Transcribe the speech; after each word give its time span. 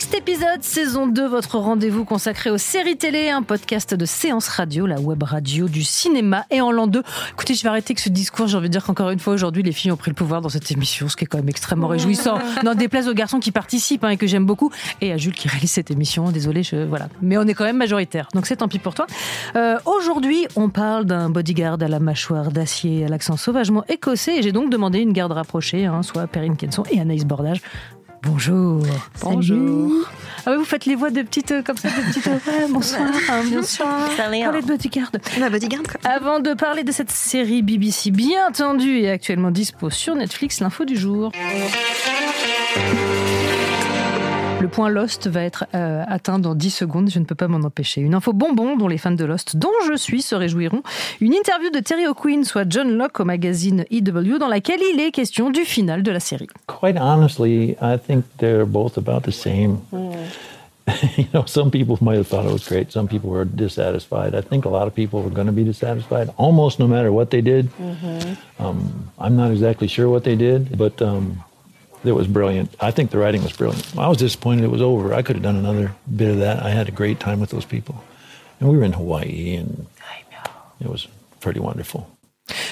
Next 0.00 0.14
Épisode, 0.14 0.62
saison 0.62 1.06
2, 1.06 1.28
votre 1.28 1.58
rendez-vous 1.58 2.06
consacré 2.06 2.48
aux 2.48 2.56
séries 2.56 2.96
télé, 2.96 3.28
un 3.28 3.42
podcast 3.42 3.92
de 3.92 4.06
séance 4.06 4.48
radio, 4.48 4.86
la 4.86 4.98
web 4.98 5.22
radio 5.22 5.68
du 5.68 5.84
cinéma 5.84 6.46
et 6.50 6.62
en 6.62 6.72
l'an 6.72 6.86
2. 6.86 7.02
Écoutez, 7.32 7.52
je 7.52 7.62
vais 7.62 7.68
arrêter 7.68 7.92
que 7.92 8.00
ce 8.00 8.08
discours, 8.08 8.46
j'ai 8.46 8.56
envie 8.56 8.68
de 8.68 8.72
dire 8.72 8.82
qu'encore 8.82 9.10
une 9.10 9.18
fois 9.18 9.34
aujourd'hui, 9.34 9.62
les 9.62 9.72
filles 9.72 9.92
ont 9.92 9.98
pris 9.98 10.10
le 10.10 10.14
pouvoir 10.14 10.40
dans 10.40 10.48
cette 10.48 10.72
émission, 10.72 11.10
ce 11.10 11.16
qui 11.16 11.24
est 11.24 11.26
quand 11.26 11.36
même 11.36 11.50
extrêmement 11.50 11.86
réjouissant. 11.86 12.38
N'en 12.64 12.74
déplaise 12.74 13.08
aux 13.08 13.12
garçons 13.12 13.40
qui 13.40 13.52
participent 13.52 14.02
hein, 14.02 14.08
et 14.08 14.16
que 14.16 14.26
j'aime 14.26 14.46
beaucoup, 14.46 14.70
et 15.02 15.12
à 15.12 15.18
Jules 15.18 15.34
qui 15.34 15.48
réalise 15.48 15.72
cette 15.72 15.90
émission, 15.90 16.30
désolé, 16.30 16.62
je, 16.62 16.76
voilà. 16.76 17.08
Mais 17.20 17.36
on 17.36 17.42
est 17.42 17.52
quand 17.52 17.64
même 17.64 17.76
majoritaire, 17.76 18.28
donc 18.32 18.46
c'est 18.46 18.56
tant 18.56 18.68
pis 18.68 18.78
pour 18.78 18.94
toi. 18.94 19.06
Euh, 19.54 19.76
aujourd'hui, 19.84 20.46
on 20.56 20.70
parle 20.70 21.04
d'un 21.04 21.28
bodyguard 21.28 21.76
à 21.78 21.88
la 21.88 22.00
mâchoire 22.00 22.52
d'acier, 22.52 23.04
à 23.04 23.08
l'accent 23.08 23.36
sauvagement 23.36 23.84
écossais, 23.90 24.38
et 24.38 24.42
j'ai 24.42 24.52
donc 24.52 24.70
demandé 24.70 25.00
une 25.00 25.12
garde 25.12 25.32
rapprochée, 25.32 25.84
hein, 25.84 26.02
soit 26.02 26.26
Perrine 26.26 26.56
Kenson 26.56 26.84
et 26.90 26.98
Anaïs 27.00 27.26
Bordage. 27.26 27.60
Bonjour. 28.22 28.82
Bonjour. 29.22 29.90
Ah 30.44 30.50
oui, 30.52 30.56
vous 30.58 30.64
faites 30.64 30.84
les 30.86 30.94
voix 30.94 31.10
de 31.10 31.22
petites 31.22 31.52
euh, 31.52 31.62
comme 31.62 31.76
ça, 31.78 31.88
de 31.88 31.94
petites. 32.08 32.26
euh, 32.26 32.32
ouais, 32.34 32.66
bonsoir. 32.70 33.08
bonsoir. 33.50 34.10
Parlez 34.16 34.42
de 34.42 34.66
bodyguard. 34.66 35.10
La 35.38 35.48
bodyguard. 35.48 35.82
Avant 36.04 36.40
de 36.40 36.52
parler 36.54 36.84
de 36.84 36.92
cette 36.92 37.10
série 37.10 37.62
BBC 37.62 38.10
bien 38.10 38.50
tendue 38.52 38.98
et 39.00 39.10
actuellement 39.10 39.50
dispo 39.50 39.88
sur 39.90 40.14
Netflix, 40.14 40.60
l'info 40.60 40.84
du 40.84 40.96
jour. 40.96 41.32
Le 44.70 44.72
point 44.72 44.88
Lost 44.88 45.26
va 45.26 45.42
être 45.42 45.64
euh, 45.74 46.04
atteint 46.06 46.38
dans 46.38 46.54
10 46.54 46.70
secondes, 46.70 47.10
je 47.10 47.18
ne 47.18 47.24
peux 47.24 47.34
pas 47.34 47.48
m'en 47.48 47.66
empêcher. 47.66 48.00
Une 48.02 48.14
info 48.14 48.32
bonbon 48.32 48.76
dont 48.76 48.86
les 48.86 48.98
fans 48.98 49.10
de 49.10 49.24
Lost, 49.24 49.56
dont 49.56 49.68
je 49.88 49.96
suis, 49.96 50.22
se 50.22 50.36
réjouiront. 50.36 50.84
Une 51.20 51.34
interview 51.34 51.70
de 51.70 51.80
Terry 51.80 52.06
O'Quinn, 52.06 52.44
soit 52.44 52.70
John 52.70 52.96
Locke 52.96 53.18
au 53.18 53.24
magazine 53.24 53.84
EW, 53.90 54.38
dans 54.38 54.46
laquelle 54.46 54.78
il 54.94 55.00
est 55.00 55.10
question 55.10 55.50
du 55.50 55.62
final 55.62 56.04
de 56.04 56.12
la 56.12 56.20
série. 56.20 56.46
quite 56.68 56.96
honestly, 57.00 57.76
I 57.82 57.98
think 57.98 58.24
they're 58.38 58.64
both 58.64 58.96
about 58.96 59.22
the 59.22 59.32
same. 59.32 59.78
you 61.16 61.26
know, 61.34 61.44
some 61.46 61.72
people 61.72 61.98
might 62.00 62.18
have 62.18 62.28
thought 62.28 62.46
it 62.46 62.52
was 62.52 62.68
great. 62.68 62.92
Some 62.92 63.08
people 63.08 63.28
were 63.28 63.44
dissatisfied. 63.44 64.36
I 64.36 64.40
think 64.40 64.66
a 64.66 64.70
lot 64.70 64.86
of 64.86 64.94
people 64.94 65.20
were 65.20 65.34
going 65.34 65.48
to 65.48 65.52
be 65.52 65.64
dissatisfied 65.64 66.30
almost 66.36 66.78
no 66.78 66.86
matter 66.86 67.10
what 67.10 67.30
they 67.30 67.40
did. 67.40 67.70
Um, 68.60 69.10
I'm 69.18 69.36
not 69.36 69.50
exactly 69.50 69.88
sure 69.88 70.08
what 70.08 70.22
they 70.22 70.36
did, 70.36 70.78
but 70.78 71.02
um, 71.02 71.42
it 72.04 72.12
was 72.12 72.26
brilliant. 72.26 72.74
I 72.80 72.90
think 72.90 73.10
the 73.10 73.18
writing 73.18 73.42
was 73.42 73.52
brilliant. 73.52 73.96
I 73.98 74.08
was 74.08 74.18
disappointed 74.18 74.64
it 74.64 74.70
was 74.70 74.82
over. 74.82 75.12
I 75.12 75.22
could 75.22 75.36
have 75.36 75.42
done 75.42 75.56
another 75.56 75.92
bit 76.14 76.30
of 76.30 76.38
that. 76.38 76.62
I 76.62 76.70
had 76.70 76.88
a 76.88 76.92
great 76.92 77.20
time 77.20 77.40
with 77.40 77.50
those 77.50 77.64
people. 77.64 78.02
And 78.58 78.68
we 78.70 78.76
were 78.76 78.84
in 78.84 78.92
Hawaii, 78.92 79.56
and 79.56 79.86
it 80.80 80.88
was 80.88 81.08
pretty 81.40 81.60
wonderful. 81.60 82.06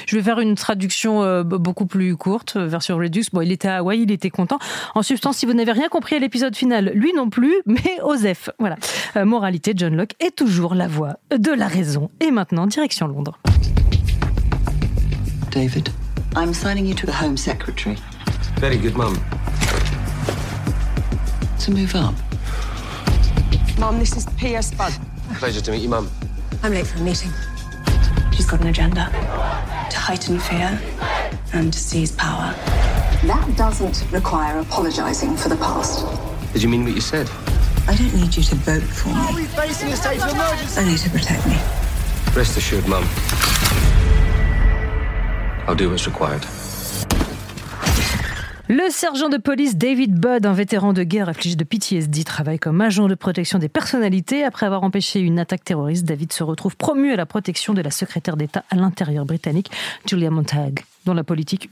Je 0.06 0.16
vais 0.16 0.22
faire 0.22 0.40
une 0.40 0.54
traduction 0.54 1.22
euh, 1.22 1.44
beaucoup 1.44 1.86
plus 1.86 2.16
courte, 2.16 2.56
euh, 2.56 2.66
version 2.66 2.96
Redux. 2.96 3.25
Bon, 3.32 3.42
il 3.42 3.53
était 3.53 3.69
à 3.69 3.78
Hawaï, 3.78 4.03
il 4.03 4.10
était 4.10 4.30
content. 4.30 4.58
En 4.94 5.03
substance, 5.03 5.36
si 5.36 5.47
vous 5.47 5.53
n'avez 5.53 5.72
rien 5.72 5.88
compris 5.88 6.16
à 6.16 6.19
l'épisode 6.19 6.56
final, 6.56 6.91
lui 6.94 7.12
non 7.14 7.30
plus, 7.30 7.54
mais 7.66 8.00
Osef. 8.03 8.50
Voilà. 8.58 8.76
Euh, 9.16 9.24
moralité, 9.24 9.74
John 9.76 9.94
Locke 9.94 10.14
est 10.20 10.34
toujours 10.34 10.74
la 10.74 10.88
voix 10.88 11.19
de 11.30 11.53
la 11.53 11.69
raison. 11.69 12.10
Et 12.20 12.30
maintenant, 12.30 12.66
direction 12.66 13.06
Londres. 13.06 13.38
David, 15.53 15.91
I'm 16.36 16.53
signing 16.53 16.86
you 16.86 16.94
to 16.94 17.06
the 17.06 17.22
Home 17.22 17.36
Secretary 17.36 17.97
Very 18.58 18.76
good, 18.76 18.96
Mum. 18.96 19.14
to 21.60 21.70
move 21.70 21.94
up. 21.94 22.14
Mum, 23.78 24.00
this 24.00 24.16
is 24.16 24.26
P.S. 24.36 24.74
Bud. 24.74 24.92
Pleasure 25.34 25.60
to 25.60 25.70
meet 25.70 25.82
you, 25.82 25.88
Mum. 25.88 26.10
I'm 26.64 26.72
late 26.72 26.88
for 26.88 26.98
a 26.98 27.02
meeting. 27.02 27.30
She's 28.32 28.47
got 28.47 28.60
an 28.60 28.66
agenda 28.66 29.10
to 29.91 29.97
heighten 29.97 30.41
fear 30.41 30.80
and 31.52 31.72
to 31.72 31.78
seize 31.78 32.10
power. 32.10 32.52
That 33.26 33.54
doesn't 33.56 34.10
require 34.10 34.58
apologising 34.58 35.36
for 35.36 35.48
the 35.48 35.56
past. 35.56 36.04
Did 36.52 36.62
you 36.64 36.68
mean 36.68 36.82
what 36.82 36.94
you 36.94 37.00
said? 37.00 37.30
I 37.86 37.94
don't 37.94 38.12
need 38.12 38.36
you 38.36 38.42
to 38.42 38.54
vote 38.56 38.82
for 38.82 39.08
me. 39.36 39.44
Facing 39.44 39.92
a 39.92 39.97
state 39.97 40.20
of 40.20 40.32
emergency. 40.32 40.80
Only 40.80 40.97
to 40.97 41.10
protect 41.10 41.47
me. 41.47 41.58
Rest 42.34 42.56
assured, 42.56 42.88
Mum. 42.88 43.04
I'll 45.68 45.76
do 45.76 45.91
what's 45.91 46.08
required. 46.08 46.44
Le 48.70 48.90
sergent 48.90 49.30
de 49.30 49.38
police 49.38 49.78
David 49.78 50.20
Budd, 50.20 50.44
un 50.44 50.52
vétéran 50.52 50.92
de 50.92 51.02
guerre 51.02 51.30
affligé 51.30 51.56
de 51.56 51.64
PTSD, 51.64 52.22
travaille 52.22 52.58
comme 52.58 52.82
agent 52.82 53.08
de 53.08 53.14
protection 53.14 53.58
des 53.58 53.70
personnalités. 53.70 54.44
Après 54.44 54.66
avoir 54.66 54.82
empêché 54.82 55.20
une 55.20 55.38
attaque 55.38 55.64
terroriste, 55.64 56.04
David 56.04 56.34
se 56.34 56.44
retrouve 56.44 56.76
promu 56.76 57.10
à 57.10 57.16
la 57.16 57.24
protection 57.24 57.72
de 57.72 57.80
la 57.80 57.90
secrétaire 57.90 58.36
d'État 58.36 58.64
à 58.68 58.76
l'intérieur 58.76 59.24
britannique, 59.24 59.70
Julia 60.04 60.28
Montag, 60.28 60.84
dont 61.06 61.14
la 61.14 61.24
politique 61.24 61.70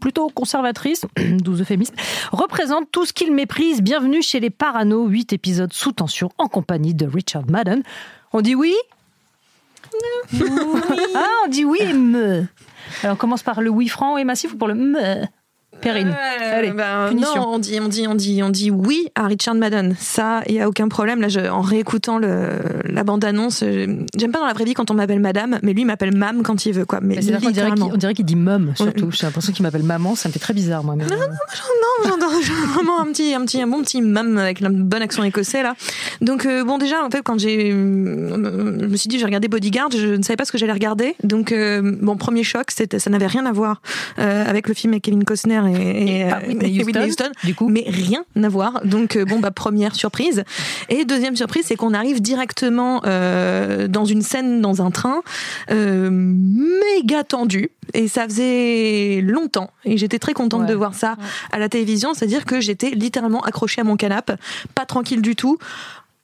plutôt 0.00 0.28
conservatrice, 0.28 1.06
12 1.16 1.60
euphémismes, 1.60 1.94
représente 2.32 2.90
tout 2.90 3.04
ce 3.04 3.12
qu'il 3.12 3.32
méprise. 3.32 3.80
Bienvenue 3.80 4.20
chez 4.20 4.40
les 4.40 4.50
Parano, 4.50 5.06
8 5.06 5.34
épisodes 5.34 5.72
sous 5.72 5.92
tension 5.92 6.30
en 6.38 6.48
compagnie 6.48 6.94
de 6.94 7.06
Richard 7.06 7.48
Madden. 7.48 7.84
On 8.32 8.40
dit 8.40 8.56
oui? 8.56 8.74
Ah, 11.14 11.28
on 11.46 11.48
dit 11.48 11.64
oui 11.64 11.78
et 11.80 11.92
me. 11.92 12.44
Alors 13.04 13.14
on 13.14 13.16
commence 13.16 13.44
par 13.44 13.60
le 13.60 13.70
oui 13.70 13.86
franc 13.86 14.18
et 14.18 14.24
massif 14.24 14.52
ou 14.52 14.56
pour 14.56 14.66
le 14.66 14.74
me? 14.74 15.24
Perrine. 15.80 16.14
Allez, 16.52 16.70
ben, 16.72 17.08
punition. 17.10 17.34
non, 17.42 17.48
on 17.54 17.58
dit, 17.58 17.78
on 17.80 17.88
dit, 17.88 18.06
on 18.08 18.14
dit, 18.14 18.42
on 18.42 18.48
dit 18.50 18.70
oui 18.70 19.08
à 19.14 19.26
Richard 19.26 19.54
Madden. 19.54 19.94
Ça, 19.98 20.42
il 20.48 20.54
y 20.54 20.60
a 20.60 20.68
aucun 20.68 20.88
problème. 20.88 21.20
Là, 21.20 21.28
je, 21.28 21.40
en 21.40 21.60
réécoutant 21.60 22.18
le, 22.18 22.48
la 22.88 23.04
bande-annonce, 23.04 23.60
j'aime 23.62 24.32
pas 24.32 24.38
dans 24.38 24.46
la 24.46 24.52
vraie 24.54 24.64
vie 24.64 24.74
quand 24.74 24.90
on 24.90 24.94
m'appelle 24.94 25.20
Madame, 25.20 25.58
mais 25.62 25.72
lui 25.74 25.84
m'appelle 25.84 26.16
Mam 26.16 26.42
quand 26.42 26.64
il 26.66 26.72
veut, 26.72 26.84
quoi. 26.86 27.00
Mais 27.02 27.16
Mais 27.16 27.20
dirait 27.20 27.38
qu'il- 27.38 27.48
littéralement. 27.48 27.90
on 27.92 27.96
dirait 27.96 28.14
qu'il 28.14 28.24
dit 28.24 28.36
mum, 28.36 28.72
surtout. 28.76 29.10
J'ai 29.10 29.26
l'impression 29.26 29.52
qu'il 29.52 29.62
m'appelle 29.62 29.82
maman, 29.82 30.14
ça 30.14 30.28
me 30.28 30.32
fait 30.32 30.38
très 30.38 30.54
bizarre, 30.54 30.84
moi. 30.84 30.94
mais- 30.96 31.04
Non, 31.04 31.16
j'entends 32.04 32.16
j'entends 32.42 32.72
vraiment 32.74 33.00
un 33.00 33.06
petit, 33.06 33.34
un 33.34 33.44
petit, 33.44 33.60
un 33.60 33.66
bon 33.66 33.82
petit 33.82 34.00
mam 34.00 34.38
avec 34.38 34.62
un 34.62 34.70
bon 34.70 35.02
accent 35.02 35.22
écossais 35.22 35.62
là. 35.62 35.74
Donc 36.20 36.46
euh, 36.46 36.64
bon 36.64 36.78
déjà 36.78 37.04
en 37.04 37.10
fait 37.10 37.22
quand 37.22 37.38
j'ai, 37.38 37.72
euh, 37.72 38.78
je 38.80 38.86
me 38.86 38.96
suis 38.96 39.08
dit 39.08 39.18
j'ai 39.18 39.24
regardé 39.24 39.48
Bodyguard, 39.48 39.90
je 39.92 40.14
ne 40.14 40.22
savais 40.22 40.36
pas 40.36 40.44
ce 40.44 40.52
que 40.52 40.58
j'allais 40.58 40.72
regarder. 40.72 41.14
Donc 41.22 41.52
euh, 41.52 41.96
bon 42.00 42.16
premier 42.16 42.42
choc, 42.42 42.66
c'était, 42.70 42.98
ça 42.98 43.10
n'avait 43.10 43.26
rien 43.26 43.46
à 43.46 43.52
voir 43.52 43.80
euh, 44.18 44.44
avec 44.48 44.68
le 44.68 44.74
film 44.74 44.92
avec 44.92 45.04
Kevin 45.04 45.24
Costner 45.24 45.60
et, 45.66 46.20
et, 46.20 46.28
pas 46.28 46.40
Whitney 46.46 46.78
et 46.80 46.84
Whitney 46.84 47.06
Houston, 47.08 47.24
Houston, 47.24 47.32
du 47.44 47.54
coup. 47.54 47.68
mais 47.68 47.84
rien 47.86 48.24
à 48.42 48.48
voir. 48.48 48.80
Donc 48.84 49.16
euh, 49.16 49.24
bon 49.24 49.38
bah 49.40 49.50
première 49.50 49.94
surprise. 49.94 50.44
Et 50.88 51.04
deuxième 51.04 51.36
surprise, 51.36 51.64
c'est 51.66 51.76
qu'on 51.76 51.94
arrive 51.94 52.20
directement 52.20 53.02
euh, 53.06 53.88
dans 53.88 54.04
une 54.04 54.22
scène 54.22 54.60
dans 54.60 54.82
un 54.82 54.90
train 54.90 55.22
euh, 55.70 56.08
méga 56.10 57.24
tendue 57.24 57.70
et 57.92 58.08
ça 58.08 58.24
faisait 58.24 59.20
longtemps 59.22 59.70
et 59.84 59.96
j'étais 59.98 60.18
très 60.18 60.32
contente 60.32 60.62
Ouais. 60.62 60.68
de 60.68 60.74
voir 60.74 60.94
ça 60.94 61.16
à 61.52 61.58
la 61.58 61.68
télévision, 61.68 62.14
c'est-à-dire 62.14 62.44
que 62.44 62.60
j'étais 62.60 62.90
littéralement 62.90 63.40
accrochée 63.42 63.80
à 63.80 63.84
mon 63.84 63.96
canapé, 63.96 64.34
pas 64.74 64.84
tranquille 64.86 65.20
du 65.22 65.34
tout 65.36 65.58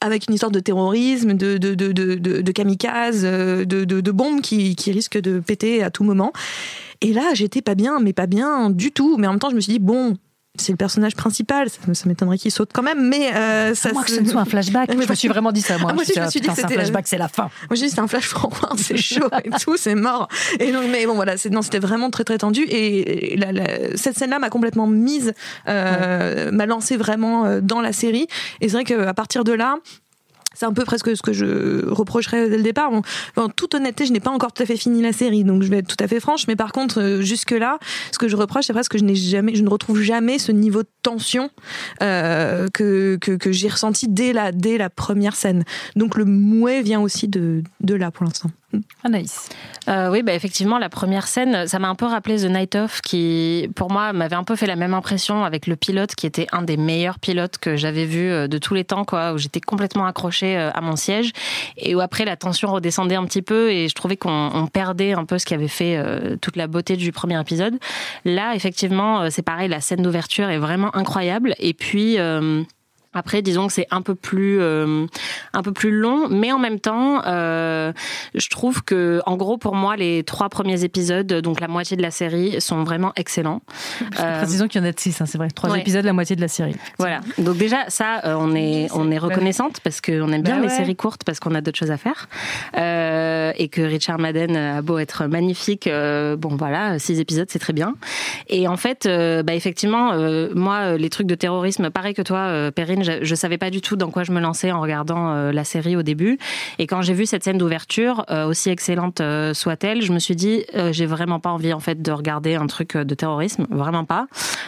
avec 0.00 0.28
une 0.28 0.34
histoire 0.34 0.50
de 0.50 0.61
terrorisme, 0.61 1.34
de, 1.34 1.59
de, 1.59 1.75
de, 1.75 1.93
de, 1.93 2.53
kamikazes, 2.53 3.22
euh, 3.25 3.65
de 3.65 4.10
bombes 4.10 4.41
qui, 4.41 4.77
qui 4.77 4.92
risquent 4.92 5.21
de 5.21 5.41
péter 5.41 5.83
à 5.83 5.91
tout 5.91 6.04
moment. 6.04 6.33
Et 7.01 7.13
là, 7.13 7.33
j'étais 7.34 7.63
pas 7.63 7.75
bien, 7.75 8.01
mais 8.01 8.13
pas 8.13 8.27
bien 8.27 8.71
du 8.71 8.92
tout. 8.92 9.16
Mais 9.19 9.27
en 9.27 9.30
même 9.30 9.41
temps, 9.41 9.51
je 9.51 9.57
me 9.57 9.60
suis 9.60 9.72
dit, 9.72 9.78
bon, 9.78 10.16
c'est 10.59 10.73
le 10.73 10.77
personnage 10.77 11.15
principal, 11.15 11.71
ça, 11.71 11.79
ça 11.95 12.09
m'étonnerait 12.09 12.37
qu'il 12.37 12.51
saute 12.51 12.71
quand 12.75 12.83
même, 12.83 13.09
mais 13.09 13.33
euh, 13.35 13.75
ça 13.75 13.91
À 13.91 13.93
moins 13.93 14.03
que 14.03 14.11
ce 14.11 14.21
ne 14.21 14.29
soit 14.29 14.41
un 14.41 14.45
flashback. 14.47 14.95
Mais 14.95 15.05
Je 15.05 15.09
me 15.11 15.15
suis 15.15 15.29
vraiment 15.29 15.53
dit 15.53 15.63
ça, 15.63 15.79
moi. 15.79 15.89
Ah, 15.91 15.95
moi 15.95 16.03
aussi, 16.03 16.13
je 16.15 16.21
me 16.21 16.29
suis 16.29 16.41
dit 16.41 16.49
c'est 16.55 16.65
un 16.65 16.69
flashback, 16.69 17.07
c'est 17.07 17.19
la 17.19 17.29
fin. 17.29 17.45
Moi, 17.71 17.77
j'ai 17.77 17.87
dit, 17.87 17.91
c'est 17.91 18.01
un 18.01 18.09
flash 18.09 18.27
forward, 18.27 18.77
c'est 18.79 18.97
chaud 18.97 19.29
et 19.45 19.51
tout, 19.51 19.77
c'est 19.77 19.95
mort. 19.95 20.29
Et 20.59 20.73
donc, 20.73 20.85
mais 20.91 21.07
bon, 21.07 21.15
voilà, 21.15 21.37
c'est, 21.37 21.51
non, 21.51 21.63
c'était 21.63 21.79
vraiment 21.79 22.11
très, 22.11 22.25
très 22.25 22.39
tendu. 22.39 22.63
Et 22.69 23.37
la- 23.37 23.53
la- 23.53 23.97
cette 23.97 24.19
scène-là 24.19 24.39
m'a 24.39 24.51
complètement 24.51 24.87
mise, 24.87 25.33
euh, 25.69 26.51
m'a 26.51 26.67
lancé 26.67 26.97
vraiment 26.97 27.47
euh, 27.47 27.61
dans 27.61 27.81
la 27.81 27.93
série. 27.93 28.27
Et 28.61 28.69
c'est 28.69 28.75
vrai 28.75 28.85
qu'à 28.85 29.15
partir 29.15 29.45
de 29.45 29.53
là, 29.53 29.77
c'est 30.55 30.67
un 30.67 30.73
peu 30.73 30.85
presque 30.85 31.17
ce 31.17 31.23
que 31.23 31.33
je 31.33 31.89
reprocherais 31.89 32.49
dès 32.49 32.57
le 32.57 32.63
départ. 32.63 32.91
En, 33.37 33.49
toute 33.49 33.75
honnêteté, 33.75 34.07
je 34.07 34.13
n'ai 34.13 34.21
pas 34.21 34.31
encore 34.31 34.53
tout 34.53 34.63
à 34.63 34.67
fait 34.67 34.77
fini 34.77 35.01
la 35.03 35.13
série, 35.13 35.45
donc 35.45 35.63
je 35.63 35.69
vais 35.69 35.79
être 35.79 35.95
tout 35.95 36.03
à 36.03 36.09
fait 36.09 36.21
franche. 36.21 36.47
Mais 36.49 36.57
par 36.57 36.73
contre, 36.73 37.01
euh, 37.01 37.21
jusque 37.21 37.53
là, 37.53 37.79
ce 38.13 38.19
que 38.19 38.29
je 38.29 38.37
reproche, 38.37 38.67
c'est 38.67 38.73
presque 38.73 38.93
que 38.93 38.99
je 38.99 39.05
n'ai 39.05 39.15
jamais, 39.15 39.55
je 39.55 39.63
ne 39.63 39.69
retrouve 39.69 40.01
jamais 40.01 40.39
ce 40.39 40.53
niveau 40.53 40.83
de 40.83 40.89
tension 41.03 41.51
euh, 42.03 42.69
que, 42.75 43.17
que, 43.21 43.33
que 43.33 43.53
j'ai 43.53 43.69
ressenti 43.69 44.09
dès 44.09 44.33
la 44.33 44.53
dès 44.53 44.79
la 44.79 44.91
première 44.91 45.37
scène. 45.37 45.65
Donc 45.97 46.17
le 46.17 46.25
mouet 46.25 46.83
vient 46.83 47.01
aussi 47.01 47.29
de 47.29 47.63
de 47.81 47.95
là 47.95 48.11
pour 48.11 48.25
l'instant. 48.25 48.51
Anaïs. 49.03 49.49
Euh, 49.89 50.11
oui, 50.11 50.22
bah 50.22 50.34
effectivement, 50.34 50.78
la 50.78 50.89
première 50.89 51.27
scène, 51.27 51.67
ça 51.67 51.78
m'a 51.78 51.89
un 51.89 51.95
peu 51.95 52.07
rappelé 52.07 52.37
The 52.37 52.51
Night 52.51 52.77
Of, 52.77 53.01
qui, 53.01 53.69
pour 53.75 53.91
moi, 53.91 54.13
m'avait 54.13 54.37
un 54.37 54.45
peu 54.45 54.57
fait 54.57 54.67
la 54.67 54.77
même 54.77 54.95
impression 54.95 55.45
avec 55.45 55.67
le 55.67 55.77
pilote, 55.77 56.15
qui 56.15 56.27
était 56.27 56.47
un 56.53 56.63
des 56.63 56.77
meilleurs 56.77 57.19
pilotes 57.19 57.59
que 57.59 57.77
j'avais 57.77 58.05
vu 58.05 58.31
euh, 58.31 58.47
de 58.47 58.59
tous 58.59 58.75
les 58.75 58.84
temps, 58.84 59.05
quoi, 59.05 59.33
où 59.33 59.39
j'étais 59.39 59.61
complètement 59.61 60.07
accrochée 60.07 60.57
euh, 60.57 60.71
à 60.72 60.81
mon 60.81 60.97
siège, 60.97 61.33
et 61.77 61.95
où 61.95 62.01
après 62.01 62.25
la 62.25 62.37
tension 62.37 62.71
redescendait 62.72 63.17
un 63.17 63.25
petit 63.25 63.43
peu, 63.43 63.71
et 63.71 63.89
je 63.89 63.95
trouvais 63.95 64.17
qu'on 64.17 64.51
on 64.53 64.67
perdait 64.67 65.13
un 65.13 65.25
peu 65.25 65.39
ce 65.39 65.47
qui 65.47 65.55
avait 65.55 65.69
fait 65.69 66.01
toute 66.41 66.57
la 66.57 66.66
beauté 66.66 66.97
du 66.97 67.13
premier 67.13 67.41
épisode. 67.41 67.78
Là, 68.25 68.55
effectivement, 68.55 69.31
c'est 69.31 69.43
pareil, 69.43 69.69
la 69.69 69.81
scène 69.81 70.03
d'ouverture 70.03 70.49
est 70.51 70.59
vraiment 70.59 70.95
incroyable, 70.95 71.55
et 71.59 71.75
puis. 71.75 72.19
Après, 73.12 73.42
disons 73.42 73.66
que 73.66 73.72
c'est 73.72 73.89
un 73.91 74.03
peu 74.03 74.15
plus 74.15 74.60
euh, 74.60 75.07
un 75.53 75.62
peu 75.62 75.72
plus 75.72 75.91
long, 75.91 76.28
mais 76.28 76.53
en 76.53 76.60
même 76.60 76.78
temps, 76.78 77.22
euh, 77.27 77.92
je 78.36 78.48
trouve 78.48 78.84
que, 78.84 79.21
en 79.27 79.36
gros, 79.36 79.59
pour 79.59 79.74
moi, 79.74 79.97
les 79.97 80.22
trois 80.22 80.48
premiers 80.48 80.84
épisodes, 80.84 81.27
donc 81.27 81.60
la 81.60 81.66
moitié 81.66 81.97
de 81.97 82.03
la 82.03 82.12
série, 82.12 82.60
sont 82.60 82.84
vraiment 82.84 83.12
excellents. 83.16 83.62
Euh, 84.18 84.39
Précisons 84.39 84.66
qu'il 84.66 84.80
y 84.80 84.84
en 84.84 84.89
a 84.89 84.92
de 84.92 84.98
six, 84.98 85.18
hein, 85.21 85.27
c'est 85.27 85.39
vrai. 85.39 85.48
Trois 85.48 85.71
ouais. 85.71 85.80
épisodes, 85.80 86.04
la 86.04 86.12
moitié 86.12 86.36
de 86.36 86.41
la 86.41 86.48
série. 86.48 86.74
voilà. 86.98 87.21
Donc 87.39 87.57
déjà, 87.57 87.89
ça, 87.89 88.21
euh, 88.24 88.34
on 88.39 88.54
est 88.54 88.89
on 88.92 89.10
est 89.10 89.18
reconnaissante 89.18 89.80
parce 89.83 90.01
qu'on 90.01 90.30
aime 90.33 90.42
bien 90.42 90.56
Bah 90.56 90.65
les 90.65 90.68
séries 90.68 90.97
courtes 90.97 91.22
parce 91.24 91.39
qu'on 91.39 91.54
a 91.54 91.60
d'autres 91.60 91.78
choses 91.78 91.92
à 91.92 91.97
faire 91.97 92.28
et 92.74 93.68
que 93.68 93.80
Richard 93.83 94.18
Madden 94.18 94.56
a 94.56 94.83
beau 94.83 94.98
être 94.98 95.27
magnifique, 95.27 95.89
bon 95.89 96.56
voilà, 96.56 96.98
six 96.98 97.21
épisodes, 97.21 97.47
c'est 97.51 97.59
très 97.60 97.72
bien. 97.72 97.95
Et 98.48 98.68
en 98.68 98.77
fait, 98.77 99.06
bah 99.06 99.54
effectivement, 99.54 100.13
moi, 100.54 100.97
les 100.97 101.09
trucs 101.09 101.28
de 101.28 101.34
terrorisme, 101.34 101.91
pareil 101.91 102.15
que 102.15 102.22
toi, 102.22 102.39
euh, 102.39 102.71
Je, 103.03 103.25
je 103.25 103.35
savais 103.35 103.59
pas 103.59 103.71
du 103.71 103.81
tout 103.81 103.97
dans 103.97 104.11
quoi 104.11 104.25
je 104.25 104.33
me 104.33 104.41
lançais 104.41 104.73
en 104.73 104.81
regardant 104.81 105.33
euh, 105.33 105.53
la 105.53 105.65
série 105.65 105.97
au 105.97 106.03
début. 106.03 106.39
Et 106.79 106.87
quand 106.87 107.03
j'ai 107.03 107.15
vu 107.15 107.27
cette 107.27 107.45
scène 107.45 107.59
d'ouverture, 107.59 108.25
euh, 108.31 108.47
aussi 108.47 108.71
excellente 108.71 109.21
euh, 109.21 109.55
soit-elle, 109.55 110.03
je 110.03 110.13
me 110.13 110.19
suis 110.19 110.37
dit, 110.37 110.65
j'ai 110.91 111.07
vraiment 111.07 111.41
pas 111.41 111.51
envie 111.51 111.73
en 111.73 111.81
fait 111.81 112.03
de 112.03 112.13
regarder 112.13 112.55
un 112.55 112.67
truc 112.67 112.97
de 112.97 113.15
terrorisme, 113.15 113.67
vraiment 113.71 114.05
pas. 114.05 114.27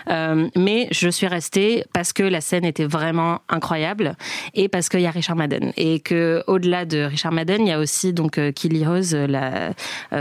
Mais 0.09 0.89
je 0.91 1.09
suis 1.09 1.27
restée 1.27 1.85
parce 1.93 2.13
que 2.13 2.23
la 2.23 2.41
scène 2.41 2.65
était 2.65 2.85
vraiment 2.85 3.41
incroyable 3.49 4.17
et 4.55 4.69
parce 4.69 4.89
qu'il 4.89 5.01
y 5.01 5.07
a 5.07 5.11
Richard 5.11 5.37
Madden 5.37 5.73
et 5.77 6.01
que 6.01 6.43
au-delà 6.47 6.85
de 6.85 7.05
Richard 7.05 7.33
Madden, 7.33 7.63
il 7.63 7.69
y 7.69 7.73
a 7.73 7.79
aussi 7.79 8.13
donc 8.13 8.41
Kelly 8.55 8.85
Rose, 8.85 9.15
la, 9.15 9.73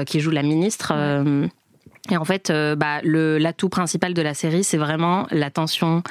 qui 0.06 0.20
joue 0.20 0.32
la 0.32 0.44
ministre. 0.44 0.94
Et 2.10 2.18
en 2.18 2.26
fait, 2.26 2.50
euh, 2.50 2.76
bah, 2.76 3.00
le 3.04 3.38
l'atout 3.38 3.70
principal 3.70 4.14
de 4.14 4.22
la 4.22 4.34
série, 4.34 4.64
c'est 4.64 4.78
vraiment 4.78 5.28
la 5.30 5.52
tension, 5.52 6.02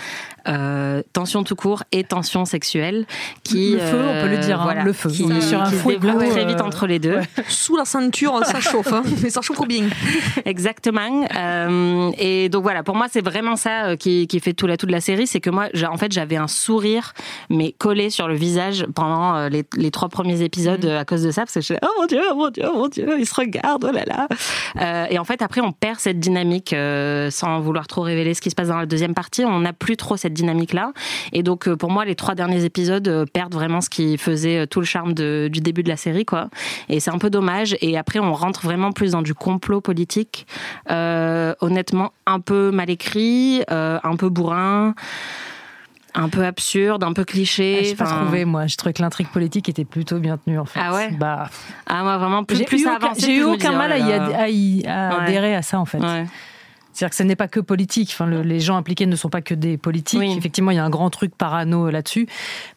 euh, 0.47 1.03
tension 1.13 1.43
tout 1.43 1.57
court 1.57 1.83
et 1.91 2.05
tension 2.05 2.45
sexuelle, 2.45 3.07
qui 3.43 3.73
Le 3.73 3.79
feu, 3.81 4.01
on 4.01 4.23
peut 4.23 4.31
le 4.31 4.39
dire, 4.39 4.61
hein, 4.61 4.65
voilà, 4.65 4.85
le 4.85 4.93
feu. 4.93 5.11
qui, 5.11 5.25
On 5.25 5.31
est 5.31 5.41
sur 5.41 5.61
un 5.61 5.69
qui 5.69 5.77
se 5.77 5.89
développe 5.89 6.19
très 6.19 6.45
euh, 6.45 6.47
vite 6.47 6.61
entre 6.61 6.87
les 6.87 7.01
deux. 7.01 7.19
Sous 7.49 7.77
la 7.77 7.85
ceinture, 7.85 8.41
ça 8.47 8.61
chauffe, 8.61 8.93
hein. 8.93 9.03
mais 9.23 9.31
ça 9.31 9.41
chauffe 9.41 9.67
bien. 9.67 9.89
Exactement. 10.45 11.27
Euh, 11.37 12.11
et 12.19 12.49
donc 12.49 12.63
voilà, 12.63 12.85
pour 12.85 12.95
moi, 12.95 13.07
c'est 13.11 13.25
vraiment 13.25 13.57
ça 13.57 13.87
euh, 13.87 13.97
qui, 13.97 14.29
qui 14.29 14.39
fait 14.39 14.53
tout 14.53 14.69
l'atout 14.69 14.87
de 14.87 14.93
la 14.93 15.01
série, 15.01 15.27
c'est 15.27 15.41
que 15.41 15.51
moi, 15.51 15.69
en 15.91 15.97
fait, 15.97 16.13
j'avais 16.13 16.37
un 16.37 16.49
sourire, 16.49 17.15
mais 17.49 17.73
collé 17.73 18.11
sur 18.11 18.29
le 18.29 18.35
visage 18.35 18.87
pendant 18.95 19.35
euh, 19.35 19.49
les, 19.49 19.65
les 19.77 19.91
trois 19.91 20.09
premiers 20.09 20.43
épisodes 20.43 20.85
euh, 20.85 21.01
à 21.01 21.05
cause 21.05 21.23
de 21.23 21.31
ça, 21.31 21.43
parce 21.43 21.55
que 21.55 21.61
je 21.61 21.67
suis 21.67 21.77
oh 21.83 21.89
mon 21.99 22.07
dieu, 22.07 22.21
oh 22.31 22.35
mon 22.35 22.51
dieu, 22.51 22.65
oh 22.67 22.77
mon 22.77 22.89
dieu, 22.89 23.09
ils 23.19 23.27
se 23.27 23.35
regardent, 23.35 23.87
oh 23.89 23.93
là 23.93 24.05
là. 24.05 24.29
Euh, 24.81 25.07
et 25.11 25.19
en 25.19 25.25
fait, 25.25 25.43
après, 25.43 25.61
on 25.61 25.73
perd 25.81 25.99
cette 25.99 26.21
dynamique 26.21 26.73
euh, 26.73 27.31
sans 27.31 27.61
vouloir 27.61 27.87
trop 27.87 28.03
révéler 28.03 28.35
ce 28.35 28.41
qui 28.41 28.51
se 28.51 28.55
passe 28.55 28.69
dans 28.69 28.77
la 28.79 28.87
deuxième 28.87 29.15
partie. 29.15 29.45
On 29.45 29.61
n'a 29.61 29.73
plus 29.73 29.97
trop 29.97 30.17
cette 30.17 30.35
dynamique-là. 30.35 30.93
Et 31.33 31.43
donc, 31.43 31.67
euh, 31.67 31.77
pour 31.77 31.91
moi, 31.91 32.05
les 32.05 32.15
trois 32.15 32.35
derniers 32.35 32.65
épisodes 32.65 33.09
euh, 33.09 33.25
perdent 33.25 33.55
vraiment 33.55 33.81
ce 33.81 33.89
qui 33.91 34.19
faisait 34.19 34.59
euh, 34.59 34.67
tout 34.67 34.81
le 34.81 34.87
charme 34.87 35.15
de- 35.15 35.49
du 35.51 35.61
début 35.61 35.83
de 35.83 35.89
la 35.89 35.97
série, 35.97 36.25
quoi. 36.25 36.49
Et 36.89 37.01
c'est 37.01 37.11
un 37.11 37.19
peu 37.19 37.31
dommage. 37.31 37.77
Et 37.81 37.97
après, 37.97 38.19
on 38.19 38.33
rentre 38.33 38.63
vraiment 38.63 38.93
plus 38.93 39.13
dans 39.13 39.23
du 39.23 39.35
complot 39.35 39.81
politique. 39.81 40.47
Honnêtement, 40.89 42.13
un 42.27 42.41
peu 42.41 42.71
mal 42.71 42.91
écrit, 42.91 43.63
un 43.69 44.17
peu 44.17 44.29
bourrin. 44.29 44.95
Un 46.15 46.29
peu 46.29 46.45
absurde, 46.45 47.05
un 47.05 47.13
peu 47.13 47.25
cliché. 47.25 47.79
Ah, 47.81 47.85
J'ai 47.85 47.95
pas 47.95 48.05
trouvé, 48.07 48.45
moi. 48.45 48.67
Je 48.67 48.77
trouvais 48.77 48.93
que 48.93 49.03
l'intrigue 49.03 49.29
politique 49.29 49.69
était 49.69 49.85
plutôt 49.85 50.19
bien 50.19 50.39
tenue, 50.39 50.59
en 50.59 50.65
fait. 50.65 50.81
Ah 50.83 50.95
ouais 50.95 51.11
Bah, 51.13 51.49
Ah, 51.87 52.03
moi, 52.03 52.19
vraiment, 52.19 52.45
plus, 52.45 52.65
plus 52.65 52.85
j'ai 53.19 53.37
eu 53.37 53.43
aucun 53.45 53.73
mal 53.73 53.93
à, 53.93 53.97
oh 53.97 54.47
y 54.49 54.87
adhérer 54.87 55.55
à 55.55 55.63
ça, 55.63 55.79
en 55.79 55.85
fait. 55.85 55.99
Ouais. 55.99 56.27
C'est-à-dire 56.93 57.11
que 57.11 57.17
ce 57.17 57.23
n'est 57.23 57.37
pas 57.37 57.49
que 57.49 57.61
politique. 57.61 58.11
Enfin, 58.13 58.27
le- 58.27 58.43
les 58.43 58.61
gens 58.61 58.77
impliqués 58.77 59.07
ne 59.07 59.17
sont 59.17 59.29
pas 59.29 59.41
que 59.43 59.55
des 59.55 59.77
politiques. 59.79 60.19
Oui. 60.21 60.35
Effectivement, 60.37 60.71
il 60.71 60.77
y 60.77 60.81
a 60.81 60.85
un 60.85 60.91
grand 60.91 61.11
truc 61.11 61.35
parano 61.37 61.89
là-dessus. 61.91 62.27